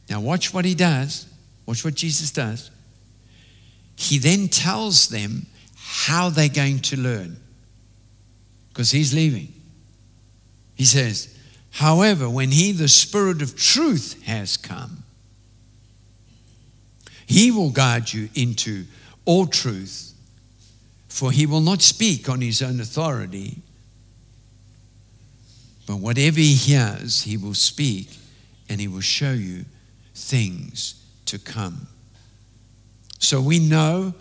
Now, 0.08 0.20
watch 0.20 0.52
what 0.52 0.64
he 0.64 0.74
does. 0.74 1.26
Watch 1.66 1.84
what 1.84 1.94
Jesus 1.94 2.30
does. 2.30 2.70
He 3.96 4.18
then 4.18 4.48
tells 4.48 5.08
them 5.08 5.46
how 5.76 6.28
they're 6.28 6.48
going 6.48 6.80
to 6.80 7.00
learn 7.00 7.36
because 8.68 8.90
he's 8.90 9.14
leaving. 9.14 9.52
He 10.74 10.84
says, 10.84 11.36
However, 11.70 12.28
when 12.28 12.50
he, 12.50 12.72
the 12.72 12.88
Spirit 12.88 13.40
of 13.42 13.56
truth, 13.56 14.22
has 14.24 14.56
come, 14.56 15.02
he 17.26 17.50
will 17.50 17.70
guide 17.70 18.12
you 18.12 18.28
into 18.34 18.84
all 19.24 19.46
truth 19.46 20.13
for 21.14 21.30
he 21.30 21.46
will 21.46 21.60
not 21.60 21.80
speak 21.80 22.28
on 22.28 22.40
his 22.40 22.60
own 22.60 22.80
authority, 22.80 23.58
but 25.86 25.98
whatever 25.98 26.40
he 26.40 26.54
hears, 26.54 27.22
he 27.22 27.36
will 27.36 27.54
speak 27.54 28.08
and 28.68 28.80
he 28.80 28.88
will 28.88 29.00
show 29.00 29.30
you 29.30 29.64
things 30.16 31.00
to 31.26 31.38
come. 31.38 31.86
So 33.20 33.40
we 33.40 33.60
know 33.60 34.12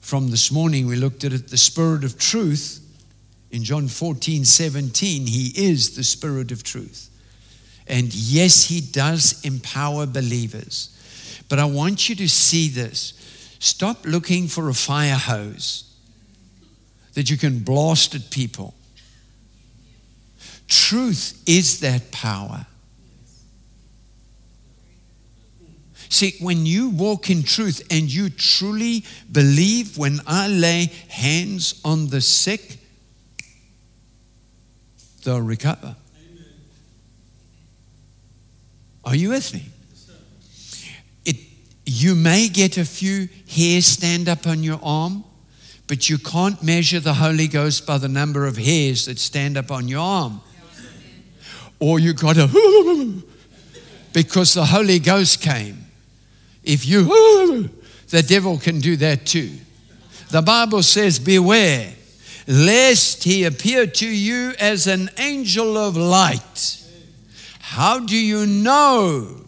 from 0.00 0.32
this 0.32 0.50
morning, 0.50 0.88
we 0.88 0.96
looked 0.96 1.22
at 1.22 1.32
it, 1.32 1.46
the 1.46 1.56
Spirit 1.56 2.02
of 2.02 2.18
truth. 2.18 2.80
In 3.52 3.62
John 3.62 3.86
14, 3.86 4.44
17, 4.44 5.28
he 5.28 5.52
is 5.54 5.94
the 5.94 6.02
Spirit 6.02 6.50
of 6.50 6.64
truth. 6.64 7.10
And 7.86 8.12
yes, 8.12 8.64
he 8.64 8.80
does 8.80 9.40
empower 9.44 10.06
believers. 10.06 11.44
But 11.48 11.60
I 11.60 11.64
want 11.64 12.08
you 12.08 12.16
to 12.16 12.28
see 12.28 12.66
this. 12.66 13.56
Stop 13.60 14.04
looking 14.04 14.48
for 14.48 14.68
a 14.68 14.74
fire 14.74 15.14
hose 15.14 15.90
that 17.14 17.30
you 17.30 17.36
can 17.36 17.60
blast 17.60 18.14
at 18.14 18.30
people. 18.30 18.74
Truth 20.68 21.42
is 21.46 21.80
that 21.80 22.10
power. 22.10 22.66
See, 26.12 26.34
when 26.40 26.66
you 26.66 26.90
walk 26.90 27.30
in 27.30 27.42
truth 27.42 27.80
and 27.90 28.12
you 28.12 28.28
truly 28.28 29.02
believe 29.30 29.96
when 29.96 30.20
I 30.26 30.46
lay 30.46 30.90
hands 31.08 31.80
on 31.86 32.08
the 32.08 32.20
sick, 32.20 32.76
they'll 35.24 35.40
recover. 35.40 35.96
Amen. 36.16 36.44
Are 39.06 39.16
you 39.16 39.30
with 39.30 39.54
me? 39.54 39.64
It, 41.24 41.36
you 41.86 42.14
may 42.14 42.48
get 42.48 42.76
a 42.76 42.84
few 42.84 43.30
hairs 43.48 43.86
stand 43.86 44.28
up 44.28 44.46
on 44.46 44.62
your 44.62 44.80
arm, 44.82 45.24
but 45.92 46.08
you 46.08 46.16
can't 46.16 46.62
measure 46.62 47.00
the 47.00 47.12
Holy 47.12 47.46
Ghost 47.46 47.86
by 47.86 47.98
the 47.98 48.08
number 48.08 48.46
of 48.46 48.56
hairs 48.56 49.04
that 49.04 49.18
stand 49.18 49.58
up 49.58 49.70
on 49.70 49.88
your 49.88 50.00
arm. 50.00 50.40
Or 51.80 51.98
you 51.98 52.14
got 52.14 52.36
to, 52.36 52.48
because 54.14 54.54
the 54.54 54.64
Holy 54.64 54.98
Ghost 54.98 55.42
came. 55.42 55.84
If 56.64 56.86
you, 56.86 57.04
the 58.08 58.22
devil 58.22 58.56
can 58.56 58.80
do 58.80 58.96
that 58.96 59.26
too. 59.26 59.50
The 60.30 60.40
Bible 60.40 60.82
says, 60.82 61.18
Beware, 61.18 61.92
lest 62.46 63.24
he 63.24 63.44
appear 63.44 63.86
to 63.86 64.08
you 64.08 64.54
as 64.58 64.86
an 64.86 65.10
angel 65.18 65.76
of 65.76 65.94
light. 65.94 66.82
How 67.60 67.98
do 67.98 68.16
you 68.16 68.46
know 68.46 69.44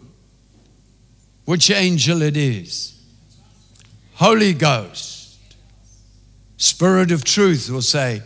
which 1.47 1.71
angel 1.71 2.21
it 2.21 2.37
is? 2.37 3.03
Holy 4.17 4.53
Ghost. 4.53 5.14
Spirit 6.65 7.11
of 7.11 7.25
truth 7.25 7.69
will 7.69 7.83
say, 7.83 8.23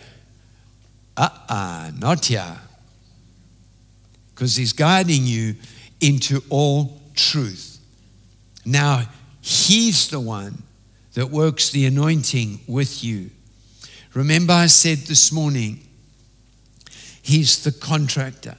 uh 1.17 1.23
uh-uh, 1.23 1.53
uh 1.53 1.91
not 1.99 2.25
here. 2.27 2.57
Because 4.29 4.55
he's 4.55 4.73
guiding 4.73 5.27
you 5.27 5.57
into 6.01 6.41
all 6.49 7.03
truth. 7.17 7.81
Now, 8.65 9.07
he's 9.41 10.07
the 10.07 10.21
one 10.21 10.63
that 11.15 11.31
works 11.31 11.71
the 11.71 11.87
anointing 11.87 12.61
with 12.69 13.03
you. 13.03 13.31
Remember, 14.15 14.53
I 14.53 14.67
said 14.67 14.99
this 14.99 15.33
morning, 15.33 15.81
he's 17.21 17.65
the 17.65 17.73
contractor. 17.73 18.57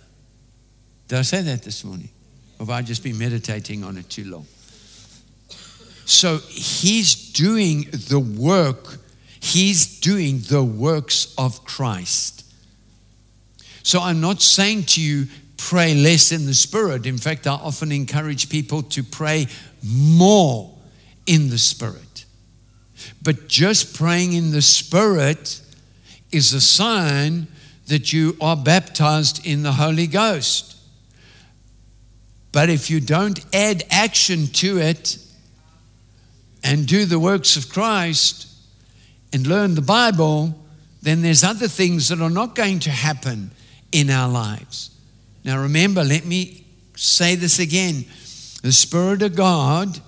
Did 1.08 1.20
I 1.20 1.22
say 1.22 1.42
that 1.42 1.64
this 1.64 1.86
morning? 1.86 2.10
Or 2.60 2.66
have 2.66 2.70
I 2.70 2.82
just 2.82 3.02
been 3.02 3.18
meditating 3.18 3.86
on 3.86 3.98
it 3.98 4.10
too 4.10 4.26
long? 4.26 4.46
So 6.04 6.40
he's 6.50 7.32
doing 7.32 7.84
the 7.92 8.20
work 8.20 8.98
He's 9.40 10.00
doing 10.00 10.42
the 10.42 10.64
works 10.64 11.34
of 11.38 11.64
Christ. 11.64 12.46
So 13.84 14.02
I'm 14.02 14.22
not 14.22 14.42
saying 14.42 14.84
to 14.84 15.02
you, 15.02 15.28
pray 15.58 15.96
less 15.96 16.32
in 16.32 16.46
the 16.46 16.54
Spirit. 16.54 17.06
In 17.06 17.18
fact, 17.18 17.48
I 17.48 17.54
often 17.54 17.92
encourage 17.92 18.50
people 18.50 18.84
to 18.84 19.04
pray 19.04 19.48
more 19.84 20.76
in 21.26 21.50
the 21.50 21.58
Spirit. 21.58 22.26
But 23.22 23.48
just 23.48 23.96
praying 23.96 24.34
in 24.34 24.52
the 24.52 24.62
Spirit 24.62 25.62
is 26.32 26.54
a 26.54 26.62
sign 26.62 27.48
that 27.88 28.14
you 28.14 28.38
are 28.40 28.56
baptized 28.56 29.46
in 29.46 29.64
the 29.64 29.72
Holy 29.72 30.08
Ghost. 30.08 30.78
But 32.52 32.70
if 32.70 32.90
you 32.90 33.00
don't 33.00 33.44
add 33.54 33.84
action 33.90 34.48
to 34.48 34.80
it 34.80 35.18
and 36.64 36.88
do 36.88 37.06
the 37.06 37.20
works 37.20 37.58
of 37.58 37.70
Christ 37.70 38.49
and 39.32 39.46
learn 39.46 39.76
the 39.76 39.82
Bible, 39.82 40.56
then 41.02 41.22
there's 41.22 41.44
other 41.44 41.68
things 41.68 42.10
that 42.10 42.22
are 42.22 42.30
not 42.30 42.56
going 42.56 42.80
to 42.80 42.90
happen 42.90 43.52
in 43.92 44.10
our 44.10 44.30
lives. 44.30 44.92
Now, 45.44 45.62
remember, 45.62 46.04
let 46.04 46.26
me 46.26 46.66
say 46.96 47.36
this 47.36 47.60
again 47.60 48.06
the 48.62 48.74
Spirit 48.74 49.22
of 49.22 49.36
God, 49.36 50.00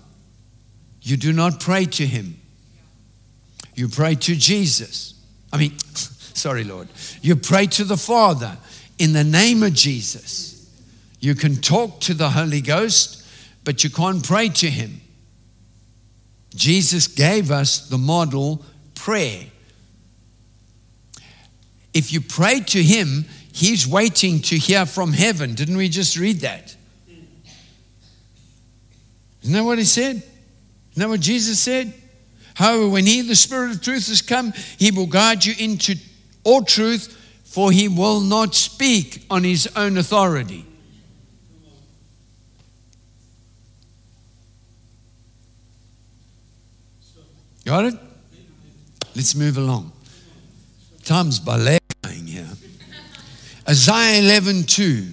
you 1.02 1.16
do 1.16 1.32
not 1.32 1.60
pray 1.60 1.86
to 1.86 2.06
Him, 2.06 2.40
you 3.76 3.88
pray 3.88 4.16
to 4.16 4.36
Jesus. 4.36 5.14
I 5.54 5.58
mean, 5.58 5.78
sorry, 5.86 6.64
Lord. 6.64 6.88
You 7.22 7.36
pray 7.36 7.68
to 7.68 7.84
the 7.84 7.98
Father 7.98 8.58
in 8.98 9.14
the 9.14 9.24
name 9.24 9.64
of 9.64 9.74
Jesus. 9.74 10.70
You 11.20 11.36
can 11.36 11.58
talk 11.58 12.00
to 12.02 12.14
the 12.14 12.30
Holy 12.30 12.62
Ghost, 12.62 13.24
but 13.64 13.84
you 13.84 13.90
can't 13.90 14.24
pray 14.24 14.50
to 14.50 14.70
Him. 14.70 15.02
Jesus 16.56 17.08
gave 17.08 17.52
us 17.52 17.88
the 17.88 17.98
model 17.98 18.66
prayer. 19.02 19.46
If 21.92 22.14
you 22.14 22.22
pray 22.22 22.60
to 22.60 22.84
Him, 22.84 23.26
He's 23.52 23.88
waiting 23.88 24.40
to 24.44 24.58
hear 24.58 24.86
from 24.86 25.12
heaven. 25.12 25.56
Didn't 25.56 25.76
we 25.76 25.90
just 25.90 26.18
read 26.18 26.42
that? 26.42 26.76
Isn't 29.42 29.54
that 29.54 29.64
what 29.64 29.80
He 29.80 29.86
said? 29.86 30.18
Isn't 30.18 30.26
that 30.96 31.10
what 31.10 31.20
Jesus 31.20 31.60
said? 31.60 31.94
However, 32.54 32.88
when 32.90 33.08
He, 33.08 33.22
the 33.22 33.36
Spirit 33.36 33.72
of 33.72 33.82
truth, 33.82 34.08
has 34.08 34.22
come, 34.22 34.54
He 34.78 34.92
will 34.92 35.08
guide 35.08 35.44
you 35.44 35.56
into 35.58 35.96
all 36.44 36.64
truth, 36.64 37.08
for 37.44 37.72
He 37.72 37.88
will 37.88 38.22
not 38.22 38.54
speak 38.54 39.26
on 39.32 39.44
His 39.44 39.68
own 39.76 39.98
authority. 39.98 40.66
Got 47.66 47.86
it? 47.86 48.11
Let's 49.16 49.36
move 49.36 49.58
along. 49.58 49.92
Time's 51.04 51.40
ballet 51.40 51.80
here. 52.32 52.48
Isaiah 53.68 54.22
11 54.22 54.64
2. 54.64 55.08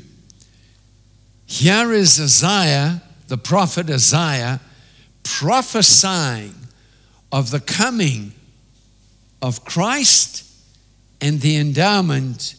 Here 1.46 1.92
is 1.92 2.20
Isaiah, 2.20 3.02
the 3.28 3.38
prophet 3.38 3.90
Isaiah, 3.90 4.60
prophesying 5.22 6.54
of 7.32 7.50
the 7.50 7.60
coming 7.60 8.32
of 9.42 9.64
Christ 9.64 10.44
and 11.20 11.40
the 11.40 11.56
endowment 11.56 12.54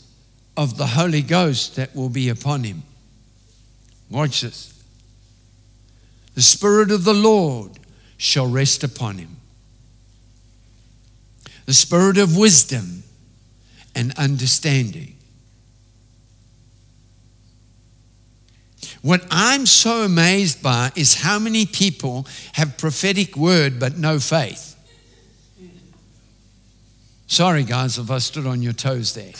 of 0.58 0.78
the 0.78 0.88
Holy 0.88 1.21
Ghost 1.21 1.75
that 1.75 1.95
will 1.95 2.10
be 2.10 2.30
upon 2.30 2.63
him. 2.63 2.84
Watch 4.10 4.41
this. 4.41 4.73
The 6.36 6.41
Spirit 6.41 6.91
of 6.91 7.04
the 7.04 7.13
Lord 7.13 7.71
shall 8.17 8.47
rest 8.47 8.84
upon 8.84 9.17
him 9.17 9.38
the 11.69 11.73
spirit 11.73 12.17
of 12.17 12.36
wisdom 12.36 13.03
and 13.93 14.12
understanding. 14.17 15.15
What 19.03 19.23
I'm 19.29 19.67
so 19.67 20.01
amazed 20.01 20.63
by 20.63 20.91
is 20.95 21.21
how 21.21 21.38
many 21.38 21.67
people 21.67 22.25
have 22.53 22.75
prophetic 22.79 23.38
word 23.38 23.79
but 23.79 23.99
no 23.99 24.17
faith. 24.17 24.75
Sorry, 27.27 27.63
guys, 27.63 27.99
if 27.99 28.10
I 28.10 28.17
stood 28.17 28.47
on 28.47 28.63
your 28.63 28.73
toes 28.73 29.13
there. 29.13 29.34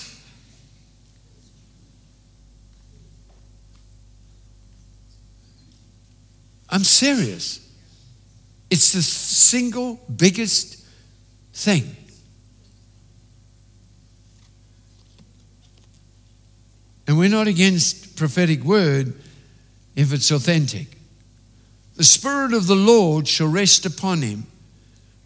I'm 6.70 6.84
serious. 6.84 7.68
It's 8.70 8.94
the 8.94 9.02
single 9.02 10.00
biggest 10.16 10.86
thing. 11.56 11.96
We're 17.20 17.30
not 17.30 17.48
against 17.48 18.16
prophetic 18.16 18.64
word 18.64 19.14
if 19.96 20.14
it's 20.14 20.32
authentic. 20.32 20.88
The 21.98 22.04
Spirit 22.06 22.54
of 22.54 22.68
the 22.68 22.76
Lord 22.76 23.28
shall 23.28 23.50
rest 23.50 23.86
upon 23.86 24.22
him, 24.22 24.46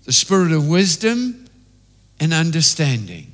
the 0.05 0.11
Spirit 0.11 0.51
of 0.51 0.67
wisdom 0.67 1.45
and 2.19 2.33
understanding. 2.33 3.27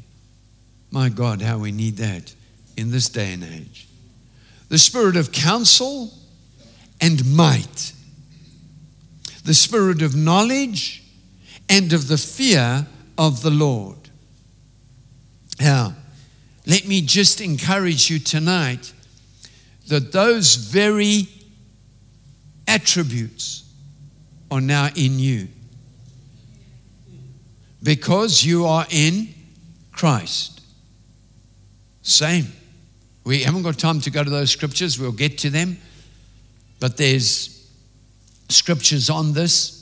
My 0.92 1.08
God, 1.08 1.42
how 1.42 1.58
we 1.58 1.72
need 1.72 1.98
that 1.98 2.36
in 2.76 2.92
this 2.92 3.08
day 3.08 3.34
and 3.34 3.44
age. 3.44 3.88
The 4.68 4.78
Spirit 4.78 5.16
of 5.16 5.32
counsel 5.32 6.12
and 7.00 7.36
might, 7.36 7.94
the 9.46 9.54
Spirit 9.54 10.02
of 10.02 10.16
knowledge 10.16 11.04
and 11.70 11.94
of 11.94 12.08
the 12.08 12.18
fear 12.18 12.88
of 13.18 13.42
the 13.42 13.52
Lord. 13.52 14.10
Now, 15.60 15.96
let 16.70 16.88
me 16.88 17.02
just 17.02 17.42
encourage 17.42 18.12
you 18.12 18.20
tonight 18.20 18.94
that 19.88 20.12
those 20.12 20.54
very 20.54 21.28
attributes 22.68 23.64
are 24.52 24.62
now 24.62 24.90
in 24.96 25.18
you 25.18 25.48
because 27.82 28.44
you 28.46 28.68
are 28.68 28.86
in 28.92 29.30
Christ. 29.92 30.62
Same. 32.04 32.46
We 33.24 33.42
haven't 33.42 33.64
got 33.64 33.80
time 33.80 34.00
to 34.02 34.12
go 34.12 34.24
to 34.24 34.30
those 34.30 34.52
scriptures, 34.52 35.00
we'll 35.00 35.12
get 35.12 35.40
to 35.40 35.50
them, 35.50 35.80
but 36.80 36.98
there's 36.98 37.68
scriptures 38.48 39.10
on 39.10 39.34
this. 39.34 39.80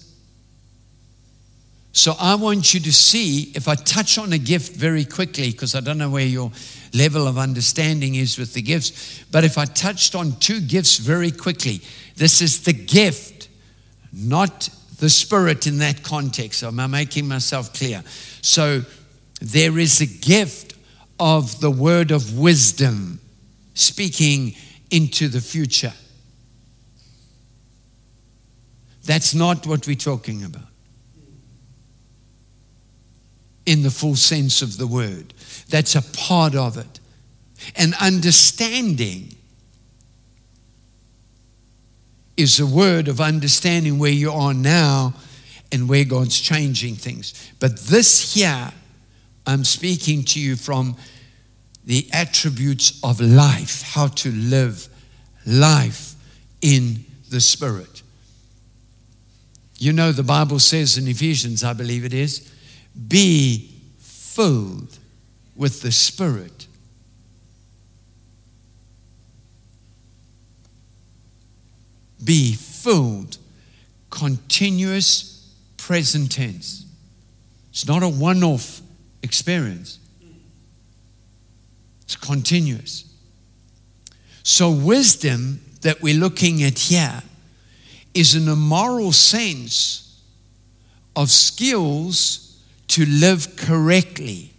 So 1.91 2.13
I 2.19 2.36
want 2.36 2.73
you 2.73 2.80
to 2.80 2.93
see 2.93 3.52
if 3.56 3.67
I 3.67 3.76
touch 3.76 4.17
on 4.17 4.32
a 4.32 4.38
gift 4.38 4.76
very 4.76 5.04
quickly, 5.04 5.52
because 5.52 5.76
I 5.76 5.80
don't 5.80 5.97
know 5.97 6.12
where 6.12 6.26
your 6.26 6.52
level 6.93 7.28
of 7.28 7.38
understanding 7.38 8.15
is 8.15 8.38
with 8.38 8.54
the 8.54 8.62
gifts, 8.62 9.23
but 9.32 9.43
if 9.43 9.58
I 9.58 9.65
touched 9.65 10.15
on 10.15 10.34
two 10.39 10.62
gifts 10.62 10.97
very 10.97 11.32
quickly, 11.32 11.82
this 12.15 12.41
is 12.41 12.63
the 12.63 12.73
gift, 12.73 13.50
not 14.12 14.69
the 15.00 15.10
spirit 15.10 15.67
in 15.67 15.80
that 15.80 16.04
context. 16.04 16.63
Am 16.63 16.80
I 16.80 16.88
making 16.88 17.28
myself 17.28 17.73
clear? 17.73 18.04
So 18.41 18.82
there 19.41 19.78
is 19.78 20.02
a 20.02 20.08
gift 20.08 20.76
of 21.19 21.60
the 21.60 21.71
word 21.71 22.12
of 22.12 22.38
wisdom 22.38 23.19
speaking 23.73 24.56
into 24.89 25.28
the 25.28 25.41
future. 25.41 25.93
That's 29.06 29.34
not 29.34 29.65
what 29.65 29.88
we're 29.88 29.95
talking 29.95 30.43
about 30.43 30.63
in 33.65 33.84
the 33.84 33.91
full 33.91 34.15
sense 34.15 34.62
of 34.62 34.78
the 34.78 34.88
word. 34.88 35.34
That's 35.70 35.96
a 35.96 36.02
part 36.02 36.56
of 36.56 36.78
it. 36.78 37.00
And 37.76 37.94
understanding 38.00 39.36
is 42.38 42.60
a 42.60 42.68
word 42.68 43.08
of 43.08 43.20
understanding 43.20 43.98
where 43.98 44.12
you 44.12 44.32
are 44.32 44.54
now 44.54 45.14
and 45.72 45.90
where 45.90 46.06
God's 46.06 46.40
changing 46.40 46.96
things. 46.96 47.52
But 47.60 47.78
this 47.80 48.34
here, 48.34 48.72
I'm 49.46 49.66
speaking 49.66 50.24
to 50.26 50.40
you 50.40 50.56
from 50.56 50.96
the 51.84 52.08
attributes 52.14 53.00
of 53.04 53.20
life, 53.20 53.82
how 53.82 54.08
to 54.08 54.32
live 54.32 54.88
life 55.46 56.16
in 56.62 57.06
the 57.30 57.42
Spirit. 57.42 58.04
You 59.80 59.94
know, 59.94 60.12
the 60.12 60.24
Bible 60.24 60.60
says 60.60 60.98
in 60.98 61.08
Ephesians, 61.08 61.64
I 61.64 61.74
believe 61.74 62.06
it 62.06 62.14
is, 62.14 62.52
be 63.08 63.72
filled 64.00 64.98
with 65.58 65.82
the 65.82 65.91
Spirit. 65.91 66.67
Be 72.24 72.54
filled, 72.54 73.38
continuous 74.10 75.54
present 75.78 76.32
tense. 76.32 76.86
It's 77.72 77.88
not 77.88 78.04
a 78.04 78.10
one 78.10 78.43
off 78.43 78.82
experience, 79.24 80.00
it's 82.04 82.15
continuous. 82.15 83.04
So, 84.43 84.72
wisdom 84.72 85.60
that 85.82 86.02
we're 86.02 86.20
looking 86.20 86.63
at 86.63 86.80
here 86.80 87.22
is 88.13 88.34
an 88.36 88.48
immoral 88.48 89.12
sense 89.12 90.22
of 91.15 91.30
skills 91.30 92.62
to 92.88 93.06
live 93.06 93.56
correctly. 93.58 94.54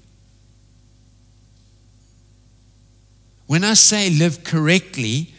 When 3.48 3.64
I 3.64 3.72
say 3.72 4.10
live 4.10 4.44
correctly, 4.44 5.32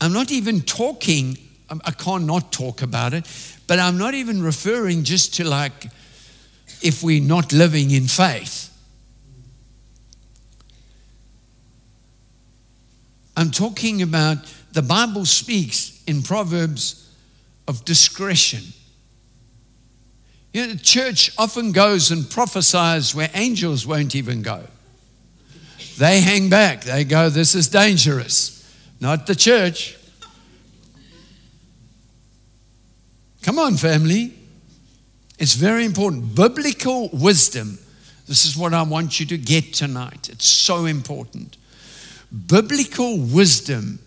I'm 0.00 0.14
not 0.14 0.32
even 0.32 0.62
talking, 0.62 1.36
um, 1.68 1.82
I 1.84 1.90
can't 1.90 2.24
not 2.24 2.50
talk 2.50 2.80
about 2.80 3.12
it, 3.12 3.26
but 3.66 3.78
I'm 3.78 3.98
not 3.98 4.14
even 4.14 4.42
referring 4.42 5.04
just 5.04 5.34
to 5.34 5.44
like 5.44 5.84
if 6.82 7.02
we're 7.02 7.22
not 7.22 7.52
living 7.52 7.90
in 7.90 8.08
faith. 8.08 8.72
I'm 13.36 13.50
talking 13.50 14.00
about 14.00 14.38
the 14.72 14.80
Bible 14.80 15.26
speaks 15.26 16.02
in 16.06 16.22
Proverbs 16.22 17.12
of 17.68 17.84
discretion. 17.84 18.62
You 20.54 20.62
know, 20.62 20.72
the 20.72 20.78
church 20.78 21.30
often 21.36 21.72
goes 21.72 22.10
and 22.10 22.30
prophesies 22.30 23.14
where 23.14 23.28
angels 23.34 23.86
won't 23.86 24.14
even 24.14 24.40
go. 24.40 24.64
They 25.98 26.20
hang 26.20 26.48
back. 26.48 26.82
They 26.82 27.04
go, 27.04 27.30
This 27.30 27.54
is 27.54 27.68
dangerous. 27.68 28.52
Not 29.00 29.26
the 29.26 29.34
church. 29.34 29.96
Come 33.42 33.58
on, 33.58 33.76
family. 33.76 34.34
It's 35.38 35.54
very 35.54 35.84
important. 35.84 36.34
Biblical 36.34 37.08
wisdom. 37.12 37.78
This 38.26 38.44
is 38.44 38.56
what 38.56 38.74
I 38.74 38.82
want 38.82 39.20
you 39.20 39.26
to 39.26 39.38
get 39.38 39.72
tonight. 39.72 40.28
It's 40.28 40.46
so 40.46 40.86
important. 40.86 41.56
Biblical 42.48 43.18
wisdom 43.18 44.00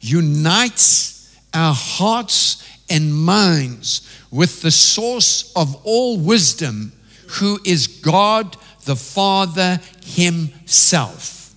unites 0.00 1.36
our 1.52 1.74
hearts 1.74 2.64
and 2.88 3.12
minds 3.12 4.08
with 4.30 4.62
the 4.62 4.70
source 4.70 5.52
of 5.56 5.74
all 5.84 6.18
wisdom, 6.18 6.92
who 7.40 7.58
is 7.64 7.86
God 7.86 8.56
the 8.88 8.96
Father 8.96 9.78
Himself. 10.04 11.54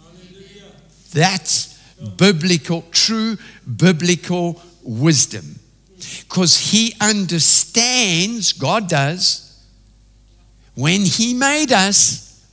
That's 1.13 1.79
biblical, 2.17 2.83
true 2.91 3.37
biblical 3.77 4.61
wisdom. 4.83 5.59
Because 5.97 6.57
He 6.57 6.93
understands, 6.99 8.53
God 8.53 8.89
does, 8.89 9.65
when 10.75 11.01
He 11.01 11.33
made 11.33 11.71
us, 11.71 12.45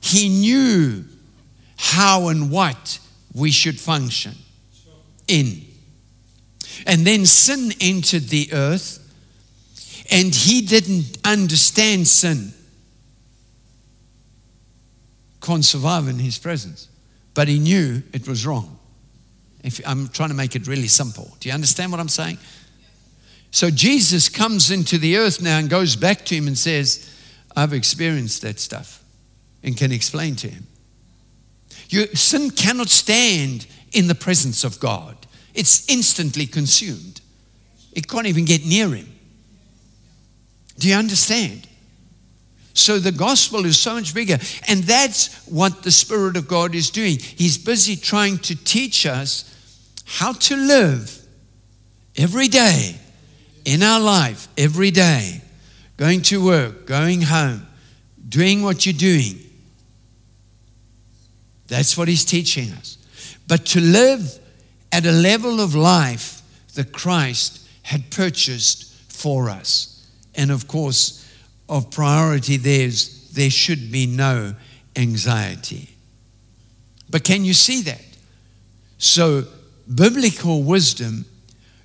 He 0.00 0.28
knew 0.28 1.04
how 1.76 2.28
and 2.28 2.50
what 2.50 2.98
we 3.34 3.52
should 3.52 3.78
function 3.78 4.34
in. 5.28 5.62
And 6.86 7.06
then 7.06 7.24
sin 7.26 7.72
entered 7.80 8.28
the 8.28 8.48
earth, 8.52 8.98
and 10.10 10.34
he 10.34 10.62
didn't 10.62 11.18
understand 11.24 12.08
sin. 12.08 12.52
Can't 15.42 15.64
survive 15.64 16.08
in 16.08 16.18
his 16.18 16.38
presence, 16.38 16.88
but 17.34 17.48
he 17.48 17.58
knew 17.58 18.02
it 18.12 18.26
was 18.26 18.46
wrong. 18.46 18.78
If 19.62 19.80
I'm 19.86 20.08
trying 20.08 20.30
to 20.30 20.34
make 20.34 20.56
it 20.56 20.66
really 20.66 20.88
simple. 20.88 21.36
Do 21.40 21.48
you 21.48 21.54
understand 21.54 21.92
what 21.92 22.00
I'm 22.00 22.08
saying? 22.08 22.38
So 23.50 23.70
Jesus 23.70 24.28
comes 24.28 24.70
into 24.70 24.96
the 24.96 25.18
earth 25.18 25.42
now 25.42 25.58
and 25.58 25.68
goes 25.68 25.94
back 25.94 26.24
to 26.26 26.34
him 26.34 26.46
and 26.46 26.56
says, 26.56 27.08
I've 27.54 27.74
experienced 27.74 28.42
that 28.42 28.58
stuff 28.58 29.04
and 29.62 29.76
can 29.76 29.92
explain 29.92 30.36
to 30.36 30.48
him. 30.48 30.66
You, 31.90 32.06
sin 32.14 32.50
cannot 32.50 32.88
stand 32.88 33.66
in 33.92 34.08
the 34.08 34.14
presence 34.14 34.64
of 34.64 34.80
God 34.80 35.22
it's 35.54 35.88
instantly 35.88 36.46
consumed. 36.46 37.20
It 37.92 38.08
can't 38.08 38.26
even 38.26 38.44
get 38.44 38.64
near 38.64 38.88
him. 38.88 39.08
Do 40.78 40.88
you 40.88 40.94
understand? 40.94 41.68
So 42.74 42.98
the 42.98 43.12
gospel 43.12 43.66
is 43.66 43.78
so 43.78 43.94
much 43.94 44.14
bigger. 44.14 44.38
And 44.68 44.82
that's 44.84 45.46
what 45.46 45.82
the 45.82 45.90
Spirit 45.90 46.36
of 46.36 46.48
God 46.48 46.74
is 46.74 46.90
doing. 46.90 47.18
He's 47.18 47.58
busy 47.58 47.96
trying 47.96 48.38
to 48.38 48.56
teach 48.64 49.06
us 49.06 49.48
how 50.06 50.32
to 50.32 50.56
live 50.56 51.18
every 52.16 52.48
day 52.48 52.96
in 53.64 53.82
our 53.82 54.00
life, 54.00 54.48
every 54.56 54.90
day, 54.90 55.40
going 55.96 56.22
to 56.22 56.44
work, 56.44 56.86
going 56.86 57.22
home, 57.22 57.66
doing 58.28 58.62
what 58.62 58.86
you're 58.86 58.92
doing. 58.92 59.38
That's 61.68 61.96
what 61.96 62.08
He's 62.08 62.24
teaching 62.24 62.70
us. 62.72 62.98
But 63.46 63.66
to 63.66 63.80
live 63.80 64.38
at 64.90 65.06
a 65.06 65.12
level 65.12 65.60
of 65.60 65.74
life 65.74 66.42
that 66.74 66.92
Christ 66.92 67.66
had 67.82 68.10
purchased 68.10 68.92
for 69.10 69.48
us. 69.48 70.06
And 70.34 70.50
of 70.50 70.68
course, 70.68 71.21
of 71.72 71.90
priority, 71.90 72.56
there's, 72.56 73.30
there 73.30 73.50
should 73.50 73.90
be 73.90 74.06
no 74.06 74.54
anxiety. 74.94 75.90
But 77.10 77.24
can 77.24 77.44
you 77.44 77.54
see 77.54 77.82
that? 77.82 78.04
So, 78.98 79.44
biblical 79.92 80.62
wisdom 80.62 81.24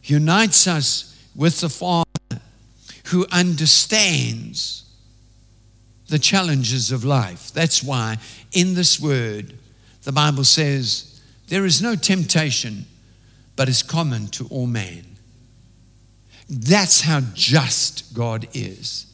unites 0.04 0.68
us 0.68 1.18
with 1.36 1.62
the 1.62 1.70
Father 1.70 2.06
who 3.06 3.26
understands 3.32 4.84
the 6.10 6.20
challenges 6.20 6.92
of 6.92 7.04
life. 7.04 7.52
That's 7.52 7.84
why 7.84 8.18
in 8.52 8.74
this 8.74 9.00
word, 9.00 9.54
the 10.04 10.12
Bible 10.12 10.44
says, 10.44 11.22
there 11.48 11.66
is 11.66 11.82
no 11.82 11.96
temptation 11.96 12.86
but 13.56 13.70
is 13.70 13.84
common 13.84 14.28
to 14.28 14.48
all 14.48 14.68
men. 14.68 15.06
That's 16.50 17.02
how 17.02 17.22
just 17.34 18.14
God 18.14 18.48
is. 18.54 19.06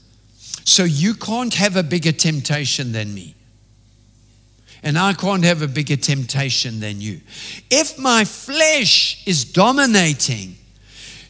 So 0.65 0.84
you 0.84 1.13
can't 1.13 1.54
have 1.56 1.76
a 1.76 1.84
bigger 1.84 2.12
temptation 2.12 2.91
than 2.91 3.13
me. 3.13 3.36
And 4.82 4.97
I 4.97 5.13
can't 5.13 5.43
have 5.43 5.62
a 5.62 5.67
bigger 5.67 5.95
temptation 5.95 6.80
than 6.80 6.99
you. 6.99 7.21
If 7.69 7.97
my 7.97 8.26
flesh 8.26 9.26
is 9.26 9.45
dominating 9.45 10.56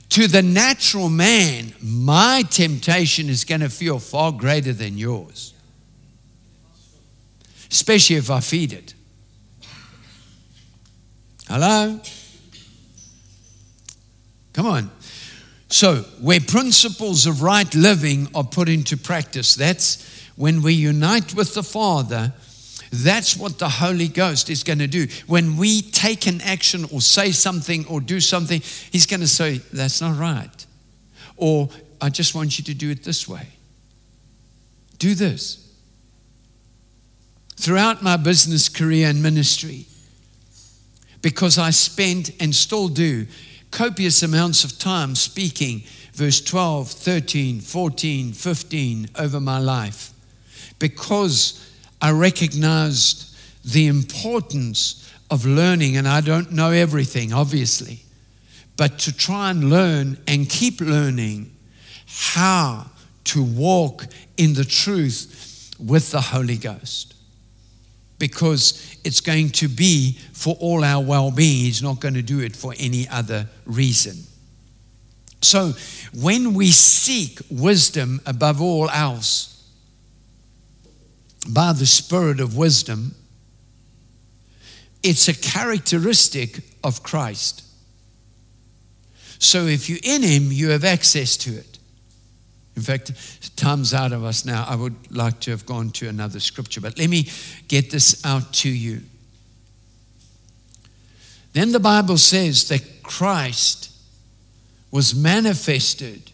to 0.09 0.27
the 0.27 0.41
natural 0.41 1.09
man, 1.09 1.73
my 1.81 2.43
temptation 2.49 3.29
is 3.29 3.43
going 3.43 3.61
to 3.61 3.69
feel 3.69 3.99
far 3.99 4.31
greater 4.31 4.73
than 4.73 4.97
yours. 4.97 5.53
Especially 7.69 8.15
if 8.15 8.29
I 8.29 8.39
feed 8.39 8.73
it. 8.73 8.93
Hello? 11.47 11.99
Come 14.53 14.65
on. 14.67 14.91
So, 15.73 16.03
where 16.21 16.39
principles 16.39 17.25
of 17.25 17.41
right 17.41 17.73
living 17.73 18.27
are 18.35 18.43
put 18.43 18.69
into 18.69 18.95
practice, 18.95 19.55
that's 19.55 20.29
when 20.35 20.61
we 20.61 20.73
unite 20.73 21.33
with 21.33 21.55
the 21.55 21.63
Father. 21.63 22.31
That's 22.91 23.35
what 23.35 23.57
the 23.57 23.69
Holy 23.69 24.07
Ghost 24.07 24.51
is 24.51 24.63
going 24.63 24.77
to 24.77 24.87
do. 24.87 25.07
When 25.25 25.57
we 25.57 25.81
take 25.81 26.27
an 26.27 26.41
action 26.41 26.85
or 26.91 27.01
say 27.01 27.31
something 27.31 27.87
or 27.87 28.01
do 28.01 28.19
something, 28.19 28.61
He's 28.91 29.07
going 29.07 29.21
to 29.21 29.27
say, 29.27 29.61
That's 29.73 29.99
not 29.99 30.19
right. 30.19 30.65
Or, 31.37 31.69
I 31.99 32.09
just 32.09 32.35
want 32.35 32.59
you 32.59 32.63
to 32.65 32.75
do 32.75 32.91
it 32.91 33.03
this 33.03 33.27
way. 33.27 33.47
Do 34.99 35.15
this. 35.15 35.73
Throughout 37.55 38.03
my 38.03 38.17
business 38.17 38.69
career 38.69 39.07
and 39.07 39.23
ministry, 39.23 39.87
because 41.23 41.57
I 41.57 41.71
spent 41.71 42.29
and 42.39 42.53
still 42.53 42.89
do 42.89 43.25
copious 43.73 44.21
amounts 44.21 44.63
of 44.63 44.77
time 44.77 45.15
speaking 45.15 45.83
verse 46.13 46.39
12, 46.39 46.89
13, 46.89 47.59
14, 47.59 48.31
15 48.31 49.09
over 49.17 49.39
my 49.39 49.57
life 49.57 50.11
because 50.77 51.71
I 51.99 52.11
recognized 52.11 53.35
the 53.65 53.87
importance 53.87 55.11
of 55.31 55.45
learning, 55.45 55.97
and 55.97 56.07
I 56.07 56.21
don't 56.21 56.51
know 56.51 56.69
everything, 56.69 57.33
obviously, 57.33 58.01
but 58.77 58.99
to 58.99 59.15
try 59.15 59.49
and 59.49 59.69
learn 59.69 60.17
and 60.27 60.47
keep 60.47 60.79
learning 60.79 61.55
how 62.05 62.87
to 63.23 63.43
walk 63.43 64.05
in 64.37 64.53
the 64.53 64.65
truth 64.65 65.73
with 65.79 66.11
the 66.11 66.21
Holy 66.21 66.57
Ghost 66.57 67.15
because 68.19 68.97
it's 69.03 69.21
going 69.21 69.49
to 69.49 69.67
be 69.67 70.17
for 70.33 70.55
all 70.59 70.83
our 70.83 71.03
well 71.03 71.31
being. 71.31 71.65
He's 71.65 71.81
not 71.81 71.99
going 71.99 72.13
to 72.13 72.21
do 72.21 72.39
it 72.39 72.55
for 72.55 72.73
any 72.77 73.07
other 73.09 73.47
reason. 73.65 74.15
So, 75.41 75.73
when 76.13 76.53
we 76.53 76.71
seek 76.71 77.39
wisdom 77.49 78.21
above 78.25 78.61
all 78.61 78.89
else 78.89 79.69
by 81.49 81.73
the 81.73 81.85
Spirit 81.85 82.39
of 82.39 82.55
wisdom, 82.55 83.15
it's 85.03 85.27
a 85.27 85.33
characteristic 85.33 86.61
of 86.81 87.03
Christ. 87.03 87.63
So, 89.39 89.65
if 89.65 89.89
you're 89.89 89.99
in 90.01 90.23
Him, 90.23 90.51
you 90.51 90.69
have 90.69 90.85
access 90.85 91.35
to 91.37 91.53
it. 91.53 91.72
In 92.75 92.81
fact, 92.81 93.11
time's 93.55 93.93
out 93.93 94.11
of 94.13 94.23
us 94.23 94.45
now. 94.45 94.65
I 94.67 94.75
would 94.75 95.15
like 95.15 95.39
to 95.41 95.51
have 95.51 95.65
gone 95.65 95.91
to 95.91 96.09
another 96.09 96.39
scripture, 96.39 96.81
but 96.81 96.97
let 96.97 97.09
me 97.09 97.29
get 97.67 97.91
this 97.91 98.25
out 98.25 98.51
to 98.53 98.69
you. 98.69 99.01
Then 101.53 101.71
the 101.71 101.79
Bible 101.79 102.17
says 102.17 102.67
that 102.69 103.03
Christ 103.03 103.91
was 104.89 105.13
manifested 105.13 106.31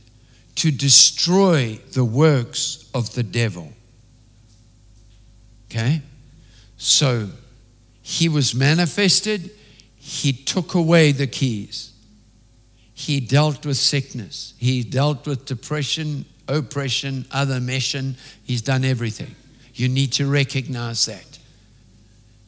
to 0.55 0.71
destroy 0.71 1.79
the 1.93 2.05
works 2.05 2.89
of 2.93 3.13
the 3.15 3.23
devil. 3.23 3.73
Okay? 5.69 6.01
So 6.77 7.29
he 8.01 8.29
was 8.29 8.55
manifested, 8.55 9.51
he 9.97 10.33
took 10.33 10.73
away 10.73 11.11
the 11.11 11.27
keys. 11.27 11.91
He 12.99 13.21
dealt 13.21 13.65
with 13.65 13.77
sickness. 13.77 14.53
He 14.57 14.83
dealt 14.83 15.25
with 15.25 15.45
depression, 15.45 16.25
oppression, 16.49 17.25
other 17.31 17.61
mission. 17.61 18.17
He's 18.43 18.61
done 18.61 18.83
everything. 18.83 19.35
You 19.73 19.87
need 19.87 20.11
to 20.13 20.29
recognize 20.29 21.05
that. 21.05 21.39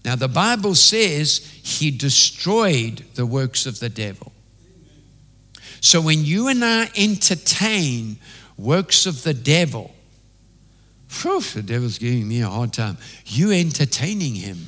Now, 0.04 0.18
the 0.18 0.28
Bible 0.28 0.76
says 0.76 1.38
he 1.64 1.90
destroyed 1.90 3.06
the 3.16 3.26
works 3.26 3.66
of 3.66 3.80
the 3.80 3.88
devil. 3.88 4.34
So, 5.80 6.02
when 6.02 6.26
you 6.26 6.50
and 6.50 6.66
I 6.66 6.90
entertain 6.98 8.18
works 8.58 9.06
of 9.06 9.24
the 9.24 9.34
devil, 9.34 9.96
whew, 11.22 11.40
the 11.40 11.64
devil's 11.64 11.98
giving 11.98 12.28
me 12.28 12.42
a 12.42 12.50
hard 12.50 12.74
time. 12.74 12.98
You 13.26 13.54
entertaining 13.54 14.36
him. 14.36 14.66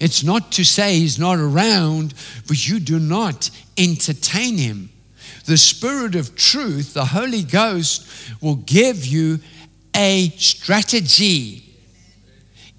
It's 0.00 0.24
not 0.24 0.50
to 0.52 0.64
say 0.64 0.98
he's 0.98 1.18
not 1.18 1.38
around, 1.38 2.14
but 2.48 2.66
you 2.66 2.80
do 2.80 2.98
not 2.98 3.50
entertain 3.76 4.56
him. 4.56 4.90
The 5.44 5.58
Spirit 5.58 6.14
of 6.14 6.34
truth, 6.34 6.94
the 6.94 7.04
Holy 7.04 7.42
Ghost, 7.42 8.08
will 8.40 8.56
give 8.56 9.04
you 9.04 9.40
a 9.94 10.30
strategy 10.30 11.64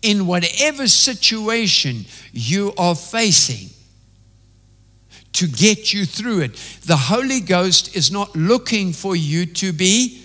in 0.02 0.26
whatever 0.26 0.88
situation 0.88 2.06
you 2.32 2.74
are 2.78 2.96
facing 2.96 3.70
to 5.34 5.48
get 5.48 5.94
you 5.94 6.06
through 6.06 6.42
it. 6.42 6.56
The 6.86 6.98
Holy 6.98 7.40
Ghost 7.40 7.96
is 7.96 8.12
not 8.12 8.36
looking 8.36 8.94
for 8.94 9.16
you 9.16 9.46
to 9.46 9.72
be 9.72 10.24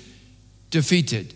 defeated. 0.71 1.35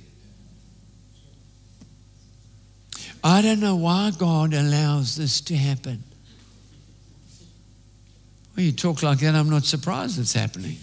I 3.22 3.42
don't 3.42 3.60
know 3.60 3.76
why 3.76 4.12
God 4.16 4.54
allows 4.54 5.16
this 5.16 5.40
to 5.42 5.56
happen. 5.56 6.02
Well, 8.56 8.64
you 8.64 8.72
talk 8.72 9.02
like 9.02 9.18
that, 9.18 9.34
I'm 9.34 9.50
not 9.50 9.64
surprised 9.64 10.18
it's 10.18 10.32
happening. 10.32 10.76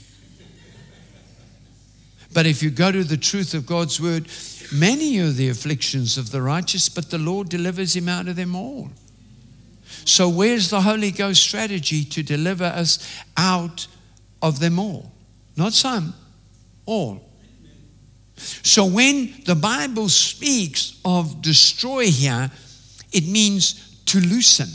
But 2.34 2.46
if 2.46 2.62
you 2.62 2.70
go 2.70 2.92
to 2.92 3.04
the 3.04 3.18
truth 3.18 3.54
of 3.54 3.66
God's 3.66 4.00
word, 4.00 4.28
many 4.72 5.20
are 5.20 5.32
the 5.32 5.50
afflictions 5.50 6.18
of 6.18 6.32
the 6.32 6.42
righteous, 6.42 6.90
but 6.90 7.10
the 7.10 7.18
Lord 7.18 7.50
delivers 7.50 7.96
him 7.96 8.08
out 8.08 8.28
of 8.28 8.36
them 8.36 8.56
all. 8.56 8.90
So, 10.06 10.30
where's 10.30 10.70
the 10.70 10.82
Holy 10.82 11.12
Ghost 11.12 11.42
strategy 11.42 12.04
to 12.06 12.24
deliver 12.24 12.66
us 12.66 13.22
out 13.36 13.88
of 14.42 14.60
them 14.60 14.80
all? 14.80 15.12
Not 15.56 15.74
some, 15.74 16.14
all. 16.86 17.27
So, 18.38 18.86
when 18.86 19.34
the 19.46 19.56
Bible 19.56 20.10
speaks 20.10 21.00
of 21.04 21.42
destroy 21.42 22.08
here, 22.08 22.52
it 23.12 23.28
means 23.28 24.02
to 24.06 24.20
loosen. 24.20 24.70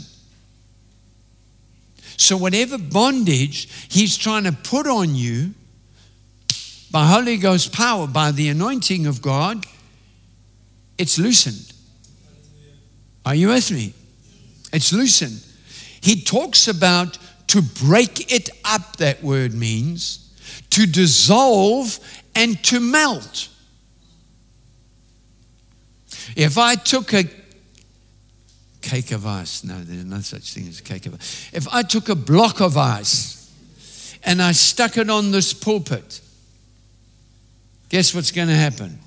So, 2.17 2.37
whatever 2.37 2.77
bondage 2.77 3.69
he's 3.89 4.17
trying 4.17 4.43
to 4.43 4.51
put 4.51 4.87
on 4.87 5.15
you 5.15 5.53
by 6.91 7.07
Holy 7.07 7.37
Ghost 7.37 7.73
power, 7.73 8.05
by 8.05 8.31
the 8.31 8.49
anointing 8.49 9.07
of 9.07 9.21
God, 9.21 9.65
it's 10.97 11.17
loosened. 11.17 11.73
Are 13.25 13.33
you 13.33 13.47
with 13.47 13.71
me? 13.71 13.93
It's 14.71 14.91
loosened. 14.91 15.43
He 16.01 16.21
talks 16.21 16.67
about 16.67 17.17
to 17.47 17.61
break 17.61 18.31
it 18.31 18.49
up, 18.65 18.97
that 18.97 19.23
word 19.23 19.53
means, 19.53 20.29
to 20.71 20.85
dissolve 20.85 21.99
and 22.35 22.61
to 22.65 22.79
melt. 22.79 23.49
If 26.35 26.57
I 26.57 26.75
took 26.75 27.13
a 27.13 27.23
cake 28.81 29.11
of 29.11 29.25
ice, 29.25 29.63
no, 29.63 29.79
there's 29.79 30.05
no 30.05 30.19
such 30.19 30.53
thing 30.53 30.67
as 30.67 30.79
a 30.79 30.83
cake 30.83 31.05
of 31.05 31.15
ice. 31.15 31.49
If 31.53 31.67
I 31.69 31.83
took 31.83 32.09
a 32.09 32.15
block 32.15 32.61
of 32.61 32.77
ice 32.77 33.51
and 34.23 34.41
I 34.41 34.51
stuck 34.51 34.97
it 34.97 35.09
on 35.09 35.31
this 35.31 35.53
pulpit, 35.53 36.21
guess 37.89 38.13
what's 38.13 38.31
going 38.31 38.49
to 38.49 38.55
happen? 38.55 38.99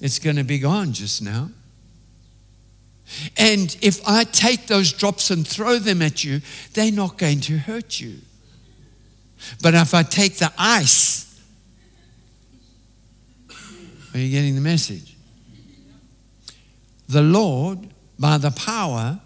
It's 0.00 0.18
going 0.18 0.36
to 0.36 0.44
be 0.44 0.58
gone 0.58 0.92
just 0.92 1.22
now. 1.22 1.50
And 3.36 3.76
if 3.80 4.06
I 4.06 4.24
take 4.24 4.66
those 4.66 4.92
drops 4.92 5.30
and 5.30 5.46
throw 5.46 5.78
them 5.78 6.02
at 6.02 6.24
you, 6.24 6.40
they're 6.74 6.92
not 6.92 7.18
going 7.18 7.40
to 7.42 7.58
hurt 7.58 8.00
you. 8.00 8.18
But 9.62 9.74
if 9.74 9.94
I 9.94 10.02
take 10.02 10.36
the 10.36 10.52
ice, 10.58 11.40
are 14.12 14.18
you 14.18 14.30
getting 14.30 14.54
the 14.54 14.60
message? 14.60 15.17
The 17.08 17.22
Lord 17.22 17.88
by 18.18 18.38
the 18.38 18.50
power 18.50 19.20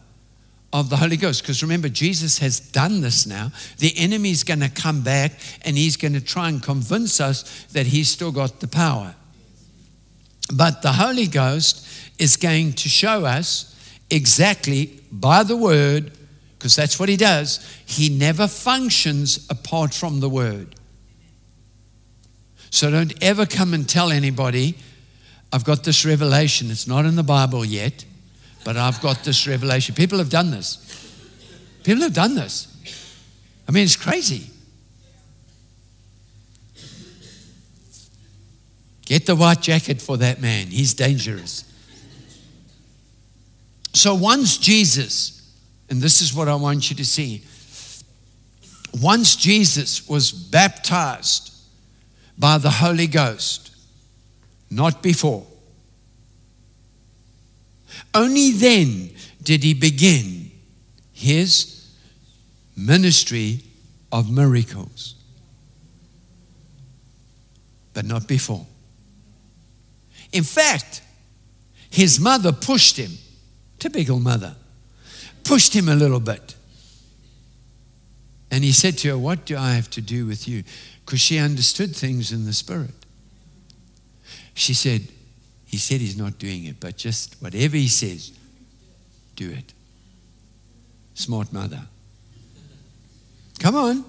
of 0.72 0.88
the 0.88 0.96
Holy 0.96 1.16
Ghost. 1.16 1.42
Because 1.42 1.62
remember, 1.62 1.88
Jesus 1.88 2.38
has 2.38 2.60
done 2.60 3.00
this 3.00 3.26
now. 3.26 3.52
The 3.78 3.92
enemy's 3.96 4.44
going 4.44 4.60
to 4.60 4.70
come 4.70 5.02
back 5.02 5.32
and 5.62 5.76
he's 5.76 5.96
going 5.96 6.14
to 6.14 6.20
try 6.20 6.48
and 6.48 6.62
convince 6.62 7.20
us 7.20 7.64
that 7.72 7.86
he's 7.86 8.08
still 8.08 8.32
got 8.32 8.60
the 8.60 8.68
power. 8.68 9.14
But 10.52 10.82
the 10.82 10.92
Holy 10.92 11.26
Ghost 11.26 11.86
is 12.18 12.36
going 12.36 12.74
to 12.74 12.88
show 12.88 13.24
us 13.24 13.68
exactly 14.10 15.00
by 15.10 15.42
the 15.42 15.56
word, 15.56 16.12
because 16.58 16.76
that's 16.76 17.00
what 17.00 17.08
he 17.08 17.16
does. 17.16 17.66
He 17.86 18.08
never 18.08 18.46
functions 18.46 19.46
apart 19.50 19.92
from 19.92 20.20
the 20.20 20.28
word. 20.28 20.74
So 22.70 22.90
don't 22.90 23.12
ever 23.22 23.44
come 23.46 23.74
and 23.74 23.88
tell 23.88 24.10
anybody 24.10 24.76
I've 25.52 25.64
got 25.64 25.84
this 25.84 26.04
revelation. 26.06 26.70
It's 26.70 26.86
not 26.86 27.04
in 27.04 27.14
the 27.14 27.22
Bible 27.22 27.64
yet, 27.64 28.04
but 28.64 28.76
I've 28.76 29.00
got 29.02 29.22
this 29.22 29.46
revelation. 29.46 29.94
People 29.94 30.18
have 30.18 30.30
done 30.30 30.50
this. 30.50 30.78
People 31.82 32.02
have 32.02 32.14
done 32.14 32.34
this. 32.34 32.68
I 33.68 33.72
mean, 33.72 33.84
it's 33.84 33.96
crazy. 33.96 34.48
Get 39.04 39.26
the 39.26 39.36
white 39.36 39.60
jacket 39.60 40.00
for 40.00 40.16
that 40.16 40.40
man. 40.40 40.68
He's 40.68 40.94
dangerous. 40.94 41.64
So 43.92 44.14
once 44.14 44.56
Jesus, 44.56 45.54
and 45.90 46.00
this 46.00 46.22
is 46.22 46.32
what 46.32 46.48
I 46.48 46.54
want 46.54 46.88
you 46.88 46.96
to 46.96 47.04
see, 47.04 47.44
once 49.00 49.36
Jesus 49.36 50.08
was 50.08 50.32
baptized 50.32 51.52
by 52.38 52.56
the 52.58 52.70
Holy 52.70 53.06
Ghost, 53.06 53.71
not 54.72 55.02
before. 55.02 55.46
Only 58.14 58.52
then 58.52 59.10
did 59.42 59.62
he 59.62 59.74
begin 59.74 60.50
his 61.12 61.90
ministry 62.76 63.60
of 64.10 64.30
miracles, 64.30 65.14
but 67.92 68.06
not 68.06 68.26
before. 68.26 68.66
In 70.32 70.42
fact, 70.42 71.02
his 71.90 72.18
mother 72.18 72.52
pushed 72.52 72.96
him, 72.96 73.12
typical 73.78 74.18
mother, 74.18 74.54
pushed 75.44 75.74
him 75.74 75.88
a 75.88 75.94
little 75.94 76.20
bit. 76.20 76.54
And 78.50 78.64
he 78.64 78.72
said 78.72 78.96
to 78.98 79.08
her, 79.10 79.18
What 79.18 79.44
do 79.44 79.56
I 79.56 79.72
have 79.72 79.90
to 79.90 80.00
do 80.00 80.26
with 80.26 80.48
you? 80.48 80.62
Because 81.04 81.20
she 81.20 81.38
understood 81.38 81.94
things 81.94 82.32
in 82.32 82.46
the 82.46 82.52
spirit. 82.52 83.01
She 84.62 84.74
said, 84.74 85.08
He 85.66 85.76
said 85.76 86.00
he's 86.00 86.16
not 86.16 86.38
doing 86.38 86.66
it, 86.66 86.78
but 86.78 86.96
just 86.96 87.34
whatever 87.40 87.76
he 87.76 87.88
says, 87.88 88.30
do 89.34 89.50
it. 89.50 89.74
Smart 91.14 91.52
mother. 91.52 91.80
Come 93.58 93.74
on. 93.74 94.04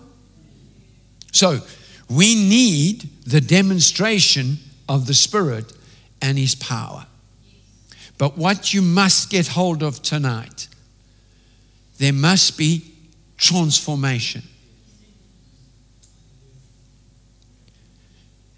So, 1.31 1.59
we 2.07 2.35
need 2.35 3.09
the 3.25 3.41
demonstration 3.41 4.59
of 4.87 5.07
the 5.07 5.15
Spirit 5.15 5.73
and 6.21 6.37
His 6.37 6.53
power. 6.53 7.07
But 8.19 8.37
what 8.37 8.75
you 8.75 8.83
must 8.83 9.31
get 9.31 9.47
hold 9.47 9.81
of 9.81 10.03
tonight, 10.03 10.67
there 11.97 12.13
must 12.13 12.59
be 12.59 12.93
transformation. 13.37 14.43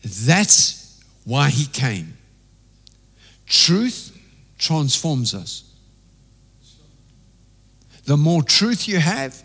That's 0.03 0.84
why 1.25 1.49
he 1.49 1.65
came. 1.65 2.17
Truth 3.45 4.17
transforms 4.57 5.33
us. 5.33 5.63
The 8.05 8.17
more 8.17 8.43
truth 8.43 8.87
you 8.87 8.99
have, 8.99 9.43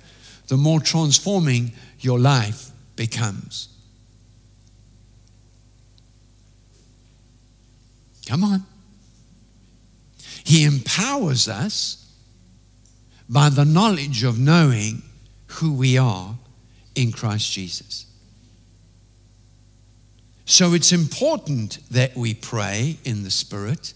the 0.48 0.56
more 0.56 0.80
transforming 0.80 1.72
your 1.98 2.18
life 2.18 2.70
becomes. 2.96 3.68
Come 8.26 8.44
on. 8.44 8.64
He 10.44 10.64
empowers 10.64 11.48
us 11.48 12.12
by 13.28 13.48
the 13.48 13.64
knowledge 13.64 14.24
of 14.24 14.38
knowing 14.38 15.02
who 15.46 15.72
we 15.72 15.96
are 15.96 16.34
in 16.94 17.12
Christ 17.12 17.50
Jesus. 17.52 18.06
So 20.50 20.74
it's 20.74 20.90
important 20.90 21.78
that 21.92 22.16
we 22.16 22.34
pray 22.34 22.96
in 23.04 23.22
the 23.22 23.30
Spirit. 23.30 23.94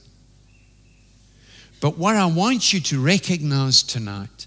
But 1.80 1.98
what 1.98 2.14
I 2.14 2.26
want 2.26 2.72
you 2.72 2.78
to 2.78 3.00
recognize 3.00 3.82
tonight 3.82 4.46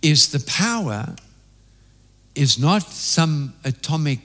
is 0.00 0.32
the 0.32 0.40
power 0.40 1.14
is 2.34 2.58
not 2.58 2.84
some 2.84 3.52
atomic 3.66 4.20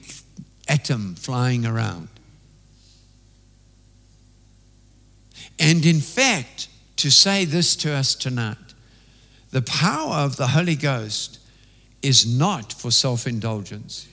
atom 0.66 1.16
flying 1.16 1.66
around. 1.66 2.08
And 5.58 5.84
in 5.84 6.00
fact, 6.00 6.68
to 6.96 7.10
say 7.10 7.44
this 7.44 7.76
to 7.76 7.92
us 7.92 8.14
tonight. 8.14 8.56
The 9.50 9.60
power 9.60 10.14
of 10.14 10.36
the 10.36 10.46
Holy 10.46 10.76
Ghost 10.76 11.40
is 12.00 12.24
not 12.26 12.72
for 12.72 12.90
self 12.90 13.26
indulgence. 13.26 14.08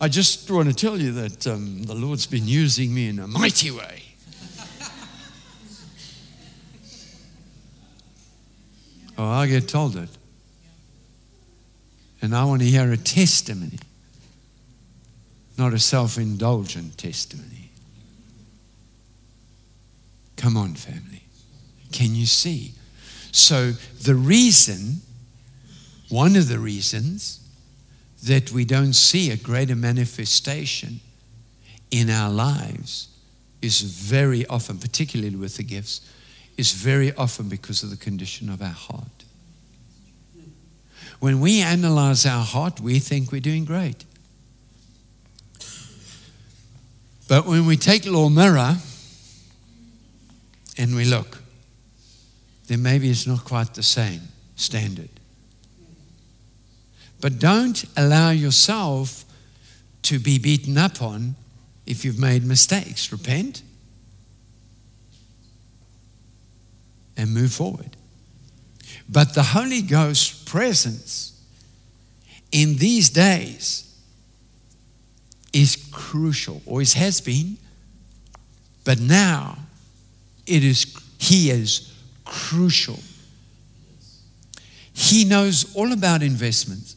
I 0.00 0.08
just 0.08 0.50
want 0.50 0.68
to 0.68 0.74
tell 0.74 1.00
you 1.00 1.12
that 1.12 1.46
um, 1.46 1.84
the 1.84 1.94
Lord's 1.94 2.26
been 2.26 2.46
using 2.46 2.94
me 2.94 3.08
in 3.08 3.18
a 3.18 3.26
mighty 3.26 3.70
way. 3.70 4.02
oh, 9.18 9.24
I 9.24 9.46
get 9.46 9.68
told 9.68 9.96
it. 9.96 10.10
And 12.22 12.34
I 12.34 12.44
want 12.44 12.62
to 12.62 12.68
hear 12.68 12.90
a 12.92 12.96
testimony, 12.96 13.78
not 15.58 15.72
a 15.72 15.78
self 15.78 16.18
indulgent 16.18 16.98
testimony. 16.98 17.70
Come 20.36 20.56
on, 20.56 20.74
family. 20.74 21.22
Can 21.92 22.14
you 22.14 22.26
see? 22.26 22.72
So, 23.32 23.72
the 24.02 24.14
reason, 24.14 25.00
one 26.08 26.36
of 26.36 26.48
the 26.48 26.58
reasons 26.58 27.45
that 28.26 28.50
we 28.50 28.64
don't 28.64 28.92
see 28.92 29.30
a 29.30 29.36
greater 29.36 29.76
manifestation 29.76 31.00
in 31.92 32.10
our 32.10 32.30
lives 32.30 33.08
is 33.62 33.80
very 33.80 34.44
often, 34.46 34.78
particularly 34.78 35.36
with 35.36 35.56
the 35.56 35.62
gifts, 35.62 36.00
is 36.56 36.72
very 36.72 37.14
often 37.14 37.48
because 37.48 37.84
of 37.84 37.90
the 37.90 37.96
condition 37.96 38.50
of 38.50 38.60
our 38.60 38.68
heart. 38.68 39.24
When 41.20 41.38
we 41.40 41.62
analyze 41.62 42.26
our 42.26 42.44
heart, 42.44 42.80
we 42.80 42.98
think 42.98 43.30
we're 43.30 43.40
doing 43.40 43.64
great. 43.64 44.04
But 47.28 47.46
when 47.46 47.64
we 47.64 47.76
take 47.76 48.04
little 48.06 48.28
mirror 48.28 48.76
and 50.76 50.96
we 50.96 51.04
look, 51.04 51.38
then 52.66 52.82
maybe 52.82 53.08
it's 53.08 53.26
not 53.26 53.44
quite 53.44 53.74
the 53.74 53.82
same 53.84 54.20
standard. 54.56 55.10
But 57.20 57.38
don't 57.38 57.84
allow 57.96 58.30
yourself 58.30 59.24
to 60.02 60.18
be 60.18 60.38
beaten 60.38 60.78
up 60.78 61.02
on 61.02 61.34
if 61.86 62.04
you've 62.04 62.18
made 62.18 62.44
mistakes. 62.44 63.10
Repent 63.10 63.62
and 67.16 67.32
move 67.32 67.52
forward. 67.52 67.96
But 69.08 69.34
the 69.34 69.42
Holy 69.42 69.82
Ghost's 69.82 70.44
presence 70.44 71.32
in 72.52 72.76
these 72.76 73.10
days 73.10 73.82
is 75.52 75.88
crucial, 75.90 76.60
always 76.66 76.92
has 76.94 77.20
been, 77.20 77.56
but 78.84 79.00
now 79.00 79.58
it 80.46 80.62
is, 80.62 80.94
he 81.18 81.50
is 81.50 81.92
crucial. 82.24 82.98
He 84.92 85.24
knows 85.24 85.74
all 85.74 85.92
about 85.92 86.22
investments. 86.22 86.96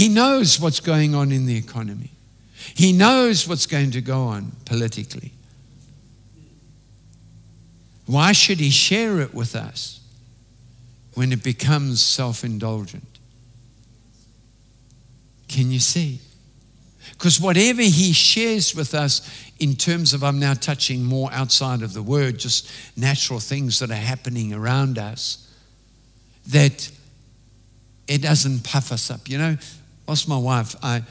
He 0.00 0.08
knows 0.08 0.58
what's 0.58 0.80
going 0.80 1.14
on 1.14 1.30
in 1.30 1.44
the 1.44 1.58
economy. 1.58 2.10
He 2.56 2.90
knows 2.90 3.46
what's 3.46 3.66
going 3.66 3.90
to 3.90 4.00
go 4.00 4.22
on 4.22 4.52
politically. 4.64 5.32
Why 8.06 8.32
should 8.32 8.60
he 8.60 8.70
share 8.70 9.20
it 9.20 9.34
with 9.34 9.54
us 9.54 10.00
when 11.12 11.32
it 11.32 11.44
becomes 11.44 12.00
self 12.00 12.44
indulgent? 12.44 13.18
Can 15.48 15.70
you 15.70 15.80
see? 15.80 16.20
Because 17.10 17.38
whatever 17.38 17.82
he 17.82 18.14
shares 18.14 18.74
with 18.74 18.94
us 18.94 19.20
in 19.58 19.74
terms 19.74 20.14
of, 20.14 20.24
I'm 20.24 20.38
now 20.38 20.54
touching 20.54 21.04
more 21.04 21.28
outside 21.30 21.82
of 21.82 21.92
the 21.92 22.02
word, 22.02 22.38
just 22.38 22.70
natural 22.96 23.38
things 23.38 23.80
that 23.80 23.90
are 23.90 23.94
happening 23.96 24.54
around 24.54 24.96
us, 24.96 25.46
that 26.46 26.90
it 28.08 28.22
doesn't 28.22 28.64
puff 28.64 28.92
us 28.92 29.10
up. 29.10 29.28
You 29.28 29.36
know, 29.36 29.56
whilst 30.10 30.26
my 30.26 30.36
wife, 30.36 30.74
I, 30.82 31.02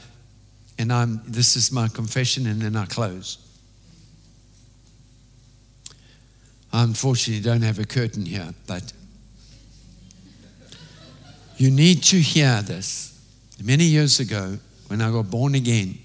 and 0.78 0.92
I'm, 0.92 1.22
this 1.26 1.56
is 1.56 1.72
my 1.72 1.88
confession, 1.88 2.46
and 2.46 2.60
then 2.60 2.76
I 2.76 2.84
close. 2.84 3.38
I 6.70 6.82
unfortunately 6.82 7.42
don't 7.42 7.62
have 7.62 7.78
a 7.78 7.86
curtain 7.86 8.26
here, 8.26 8.52
but 8.66 8.92
you 11.56 11.70
need 11.70 12.02
to 12.02 12.20
hear 12.20 12.60
this. 12.60 13.18
Many 13.64 13.84
years 13.84 14.20
ago, 14.20 14.58
when 14.88 15.00
I 15.00 15.10
got 15.10 15.30
born 15.30 15.54
again, 15.54 15.98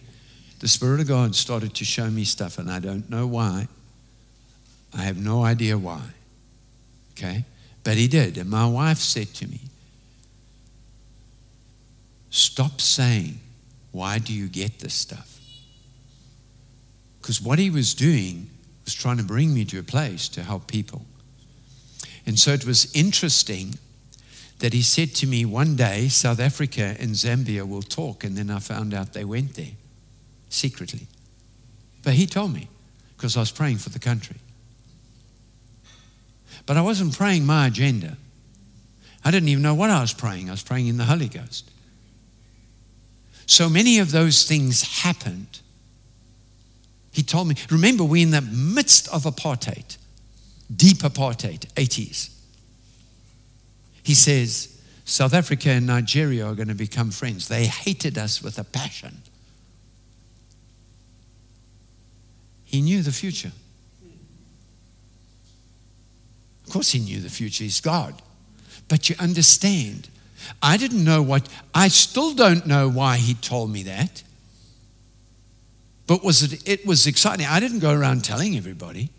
the 0.62 0.70
Spirit 0.70 1.02
of 1.02 1.10
God 1.10 1.36
started 1.36 1.74
to 1.74 1.84
show 1.84 2.10
me 2.10 2.24
stuff, 2.24 2.60
and 2.60 2.72
I 2.72 2.80
don't 2.80 3.10
know 3.10 3.28
why. 3.28 3.68
I 4.98 5.02
have 5.02 5.18
no 5.18 5.44
idea 5.44 5.78
why. 5.78 6.02
Okay? 7.12 7.44
But 7.84 7.96
He 7.98 8.08
did. 8.08 8.38
And 8.38 8.50
my 8.50 8.66
wife 8.66 9.00
said 9.00 9.34
to 9.34 9.48
me, 9.48 9.60
Stop 12.36 12.82
saying, 12.82 13.40
Why 13.94 14.20
do 14.20 14.34
you 14.34 14.50
get 14.50 14.80
this 14.80 14.94
stuff? 14.94 15.40
Because 17.22 17.42
what 17.42 17.60
he 17.60 17.70
was 17.70 17.94
doing 17.94 18.50
was 18.84 18.94
trying 18.94 19.16
to 19.20 19.24
bring 19.24 19.54
me 19.54 19.64
to 19.64 19.80
a 19.80 19.84
place 19.84 20.28
to 20.30 20.44
help 20.44 20.68
people. 20.68 21.06
And 22.26 22.38
so 22.38 22.52
it 22.52 22.66
was 22.66 22.94
interesting 22.94 23.76
that 24.60 24.74
he 24.74 24.82
said 24.82 25.16
to 25.16 25.28
me 25.28 25.46
one 25.46 25.78
day, 25.78 26.10
South 26.10 26.42
Africa 26.42 26.98
and 27.00 27.12
Zambia 27.12 27.66
will 27.66 27.82
talk. 27.82 28.26
And 28.26 28.36
then 28.36 28.52
I 28.52 28.60
found 28.60 28.94
out 28.94 29.14
they 29.14 29.24
went 29.24 29.54
there 29.54 29.72
secretly. 30.50 31.08
But 32.04 32.16
he 32.16 32.28
told 32.28 32.54
me 32.54 32.68
because 33.16 33.38
I 33.38 33.40
was 33.40 33.52
praying 33.52 33.78
for 33.78 33.92
the 33.92 34.00
country. 34.00 34.36
But 36.66 36.76
I 36.76 36.82
wasn't 36.82 37.18
praying 37.18 37.46
my 37.46 37.68
agenda. 37.68 38.18
I 39.24 39.32
didn't 39.32 39.48
even 39.48 39.64
know 39.64 39.74
what 39.74 39.90
I 39.90 40.02
was 40.02 40.14
praying. 40.14 40.50
I 40.50 40.52
was 40.52 40.64
praying 40.64 40.88
in 40.88 40.98
the 40.98 41.06
Holy 41.06 41.30
Ghost. 41.30 41.72
So 43.46 43.70
many 43.70 44.00
of 44.00 44.12
those 44.12 44.44
things 44.44 45.02
happened. 45.04 45.60
He 47.12 47.24
told 47.24 47.48
me, 47.48 47.56
remember, 47.70 48.04
we're 48.04 48.24
in 48.24 48.32
the 48.32 48.42
midst 48.42 49.08
of 49.08 49.24
apartheid, 49.24 49.98
deep 50.76 50.98
apartheid, 50.98 51.68
80s. 51.76 52.30
He 54.04 54.14
says, 54.14 54.76
South 55.06 55.34
Africa 55.34 55.70
and 55.70 55.88
Nigeria 55.88 56.46
are 56.46 56.56
going 56.56 56.68
to 56.68 56.76
become 56.76 57.12
friends. 57.12 57.48
They 57.48 57.68
hated 57.68 58.18
us 58.18 58.42
with 58.42 58.58
a 58.58 58.64
passion. 58.64 59.22
He 62.66 62.82
knew 62.82 63.02
the 63.02 63.12
future. 63.12 63.52
Of 66.66 66.74
course, 66.74 66.92
he 66.92 67.00
knew 67.00 67.20
the 67.20 67.30
future. 67.30 67.64
He's 67.64 67.80
God. 67.80 68.22
But 68.88 69.10
you 69.10 69.16
understand, 69.20 70.10
I 70.62 70.78
didn't 70.78 71.04
know 71.04 71.22
what, 71.22 71.48
I 71.74 71.88
still 71.88 72.34
don't 72.34 72.66
know 72.66 72.90
why 72.90 73.18
he 73.18 73.34
told 73.36 73.72
me 73.72 73.84
that. 73.84 74.24
But 76.08 76.24
was 76.24 76.44
it, 76.44 76.68
it 76.68 76.86
was 76.86 77.08
exciting. 77.08 77.46
I 77.46 77.60
didn't 77.60 77.80
go 77.80 77.92
around 77.92 78.24
telling 78.24 78.56
everybody. 78.56 79.10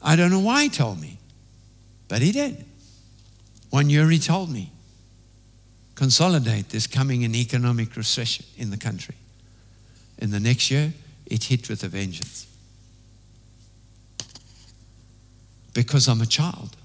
I 0.00 0.16
don't 0.16 0.30
know 0.30 0.40
why 0.40 0.64
he 0.64 0.68
told 0.70 1.00
me, 1.00 1.18
but 2.08 2.22
he 2.22 2.32
did. 2.32 2.64
One 3.70 3.90
year 3.90 4.08
he 4.08 4.18
told 4.18 4.50
me, 4.50 4.72
consolidate, 5.94 6.70
there's 6.70 6.86
coming 6.86 7.24
an 7.24 7.34
economic 7.34 7.96
recession 7.96 8.46
in 8.56 8.70
the 8.70 8.78
country. 8.78 9.16
And 10.18 10.32
the 10.32 10.40
next 10.40 10.70
year, 10.70 10.94
it 11.26 11.44
hit 11.44 11.68
with 11.68 11.82
a 11.84 11.88
vengeance. 11.88 12.46
Because 15.74 16.08
I'm 16.08 16.22
a 16.22 16.26
child. 16.26 16.77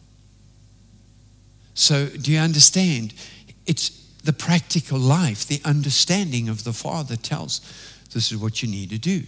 So, 1.74 2.08
do 2.08 2.32
you 2.32 2.40
understand? 2.40 3.14
It's 3.66 3.90
the 4.24 4.34
practical 4.34 5.00
life, 5.00 5.46
the 5.46 5.62
understanding 5.66 6.50
of 6.50 6.64
the 6.64 6.74
Father 6.74 7.16
tells 7.16 7.60
this 8.14 8.32
is 8.32 8.38
what 8.38 8.62
you 8.62 8.70
need 8.70 8.90
to 8.92 8.98
do. 8.98 9.24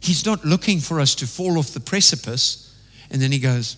He's 0.00 0.26
not 0.26 0.44
looking 0.44 0.78
for 0.78 1.00
us 1.00 1.14
to 1.16 1.26
fall 1.26 1.58
off 1.58 1.70
the 1.70 1.80
precipice 1.80 2.72
and 3.10 3.20
then 3.20 3.30
he 3.30 3.38
goes, 3.38 3.76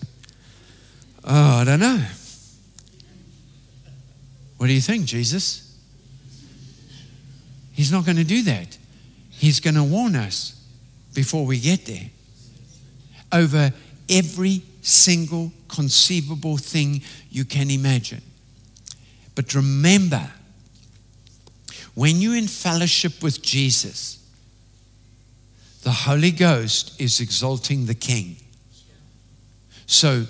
Oh, 1.23 1.61
I 1.61 1.63
don't 1.63 1.79
know. 1.79 2.03
What 4.57 4.67
do 4.67 4.73
you 4.73 4.81
think, 4.81 5.05
Jesus? 5.05 5.77
He's 7.73 7.91
not 7.91 8.05
going 8.05 8.17
to 8.17 8.23
do 8.23 8.43
that. 8.43 8.77
He's 9.31 9.59
going 9.59 9.75
to 9.75 9.83
warn 9.83 10.15
us 10.15 10.63
before 11.13 11.45
we 11.45 11.59
get 11.59 11.85
there 11.85 12.09
over 13.31 13.73
every 14.07 14.61
single 14.85 15.51
conceivable 15.67 16.57
thing 16.57 17.01
you 17.31 17.43
can 17.43 17.71
imagine. 17.71 18.21
But 19.33 19.55
remember, 19.55 20.29
when 21.95 22.17
you're 22.17 22.35
in 22.35 22.47
fellowship 22.47 23.23
with 23.23 23.41
Jesus, 23.41 24.23
the 25.81 25.91
Holy 25.91 26.31
Ghost 26.31 26.99
is 27.01 27.19
exalting 27.19 27.85
the 27.85 27.95
King. 27.95 28.37
So 29.87 30.25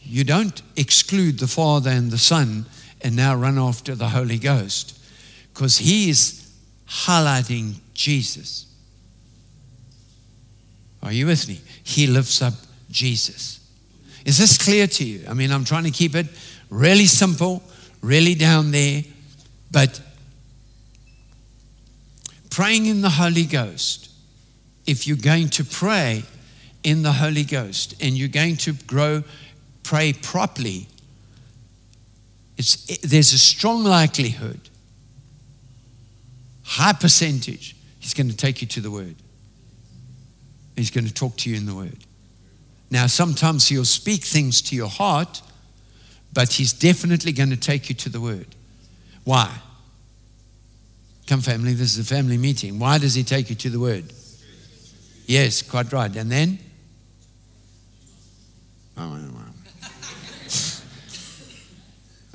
you 0.00 0.24
don't 0.24 0.60
exclude 0.76 1.38
the 1.38 1.46
Father 1.46 1.90
and 1.90 2.10
the 2.10 2.18
Son 2.18 2.66
and 3.00 3.14
now 3.14 3.34
run 3.34 3.58
after 3.58 3.94
the 3.94 4.08
Holy 4.08 4.38
Ghost 4.38 4.98
because 5.52 5.78
He 5.78 6.10
is 6.10 6.50
highlighting 6.88 7.74
Jesus. 7.94 8.66
Are 11.02 11.12
you 11.12 11.26
with 11.26 11.48
me? 11.48 11.60
He 11.82 12.06
lifts 12.06 12.42
up 12.42 12.54
Jesus. 12.90 13.60
Is 14.24 14.38
this 14.38 14.56
clear 14.56 14.86
to 14.86 15.04
you? 15.04 15.24
I 15.28 15.34
mean, 15.34 15.50
I'm 15.50 15.64
trying 15.64 15.84
to 15.84 15.90
keep 15.90 16.14
it 16.14 16.26
really 16.70 17.06
simple, 17.06 17.62
really 18.00 18.34
down 18.34 18.70
there, 18.70 19.02
but 19.70 20.00
praying 22.50 22.86
in 22.86 23.02
the 23.02 23.10
Holy 23.10 23.44
Ghost, 23.44 24.10
if 24.86 25.06
you're 25.06 25.16
going 25.16 25.48
to 25.50 25.64
pray 25.64 26.22
in 26.82 27.02
the 27.02 27.12
Holy 27.12 27.44
Ghost 27.44 27.94
and 28.02 28.16
you're 28.16 28.28
going 28.28 28.56
to 28.58 28.72
grow, 28.86 29.22
pray 29.82 30.12
properly, 30.12 30.86
it's, 32.56 32.98
there's 32.98 33.32
a 33.32 33.38
strong 33.38 33.84
likelihood, 33.84 34.60
high 36.62 36.92
percentage, 36.92 37.76
he's 37.98 38.14
going 38.14 38.30
to 38.30 38.36
take 38.36 38.62
you 38.62 38.68
to 38.68 38.80
the 38.80 38.90
Word. 38.90 39.16
He's 40.76 40.90
going 40.90 41.06
to 41.06 41.14
talk 41.14 41.36
to 41.38 41.50
you 41.50 41.56
in 41.56 41.66
the 41.66 41.74
Word. 41.74 41.98
Now, 42.90 43.06
sometimes 43.06 43.68
he'll 43.68 43.84
speak 43.84 44.24
things 44.24 44.62
to 44.62 44.76
your 44.76 44.88
heart, 44.88 45.42
but 46.32 46.52
he's 46.52 46.72
definitely 46.72 47.32
going 47.32 47.50
to 47.50 47.56
take 47.56 47.88
you 47.88 47.94
to 47.96 48.08
the 48.08 48.20
Word. 48.20 48.46
Why? 49.24 49.50
Come, 51.26 51.40
family, 51.40 51.72
this 51.72 51.96
is 51.96 52.10
a 52.10 52.14
family 52.14 52.36
meeting. 52.36 52.78
Why 52.78 52.98
does 52.98 53.14
he 53.14 53.24
take 53.24 53.48
you 53.48 53.56
to 53.56 53.70
the 53.70 53.80
Word? 53.80 54.12
Yes, 55.26 55.62
quite 55.62 55.92
right. 55.92 56.14
And 56.14 56.30
then? 56.30 56.58
Oh, 58.96 59.16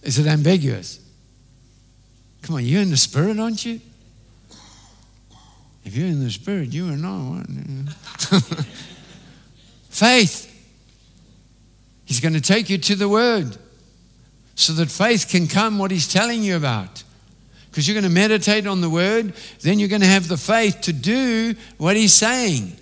is 0.04 0.20
it 0.20 0.28
ambiguous? 0.28 1.00
Come 2.42 2.56
on, 2.56 2.66
you're 2.66 2.82
in 2.82 2.90
the 2.90 2.98
Spirit, 2.98 3.40
aren't 3.40 3.66
you? 3.66 3.80
If 5.86 5.96
you're 5.96 6.08
in 6.08 6.24
the 6.24 6.32
Spirit, 6.32 6.74
you 6.74 6.92
are 6.92 6.98
not. 6.98 7.46
faith. 10.00 10.46
He's 12.06 12.20
going 12.20 12.34
to 12.34 12.42
take 12.42 12.70
you 12.70 12.78
to 12.78 12.96
the 12.96 13.10
Word 13.10 13.58
so 14.56 14.74
that 14.74 14.90
faith 14.90 15.28
can 15.30 15.48
come 15.48 15.78
what 15.78 15.92
He's 15.92 16.12
telling 16.12 16.42
you 16.42 16.56
about. 16.56 17.04
Because 17.70 17.88
you're 17.88 17.94
going 17.94 18.04
to 18.04 18.10
meditate 18.10 18.66
on 18.66 18.82
the 18.82 18.90
Word, 18.90 19.34
then 19.62 19.78
you're 19.78 19.90
going 19.90 20.02
to 20.02 20.08
have 20.08 20.28
the 20.28 20.38
faith 20.38 20.82
to 20.82 20.94
do 20.94 21.54
what 21.78 21.96
He's 21.96 22.14
saying. 22.14 22.76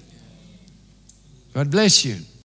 God 1.53 1.71
bless 1.71 2.05
you. 2.05 2.17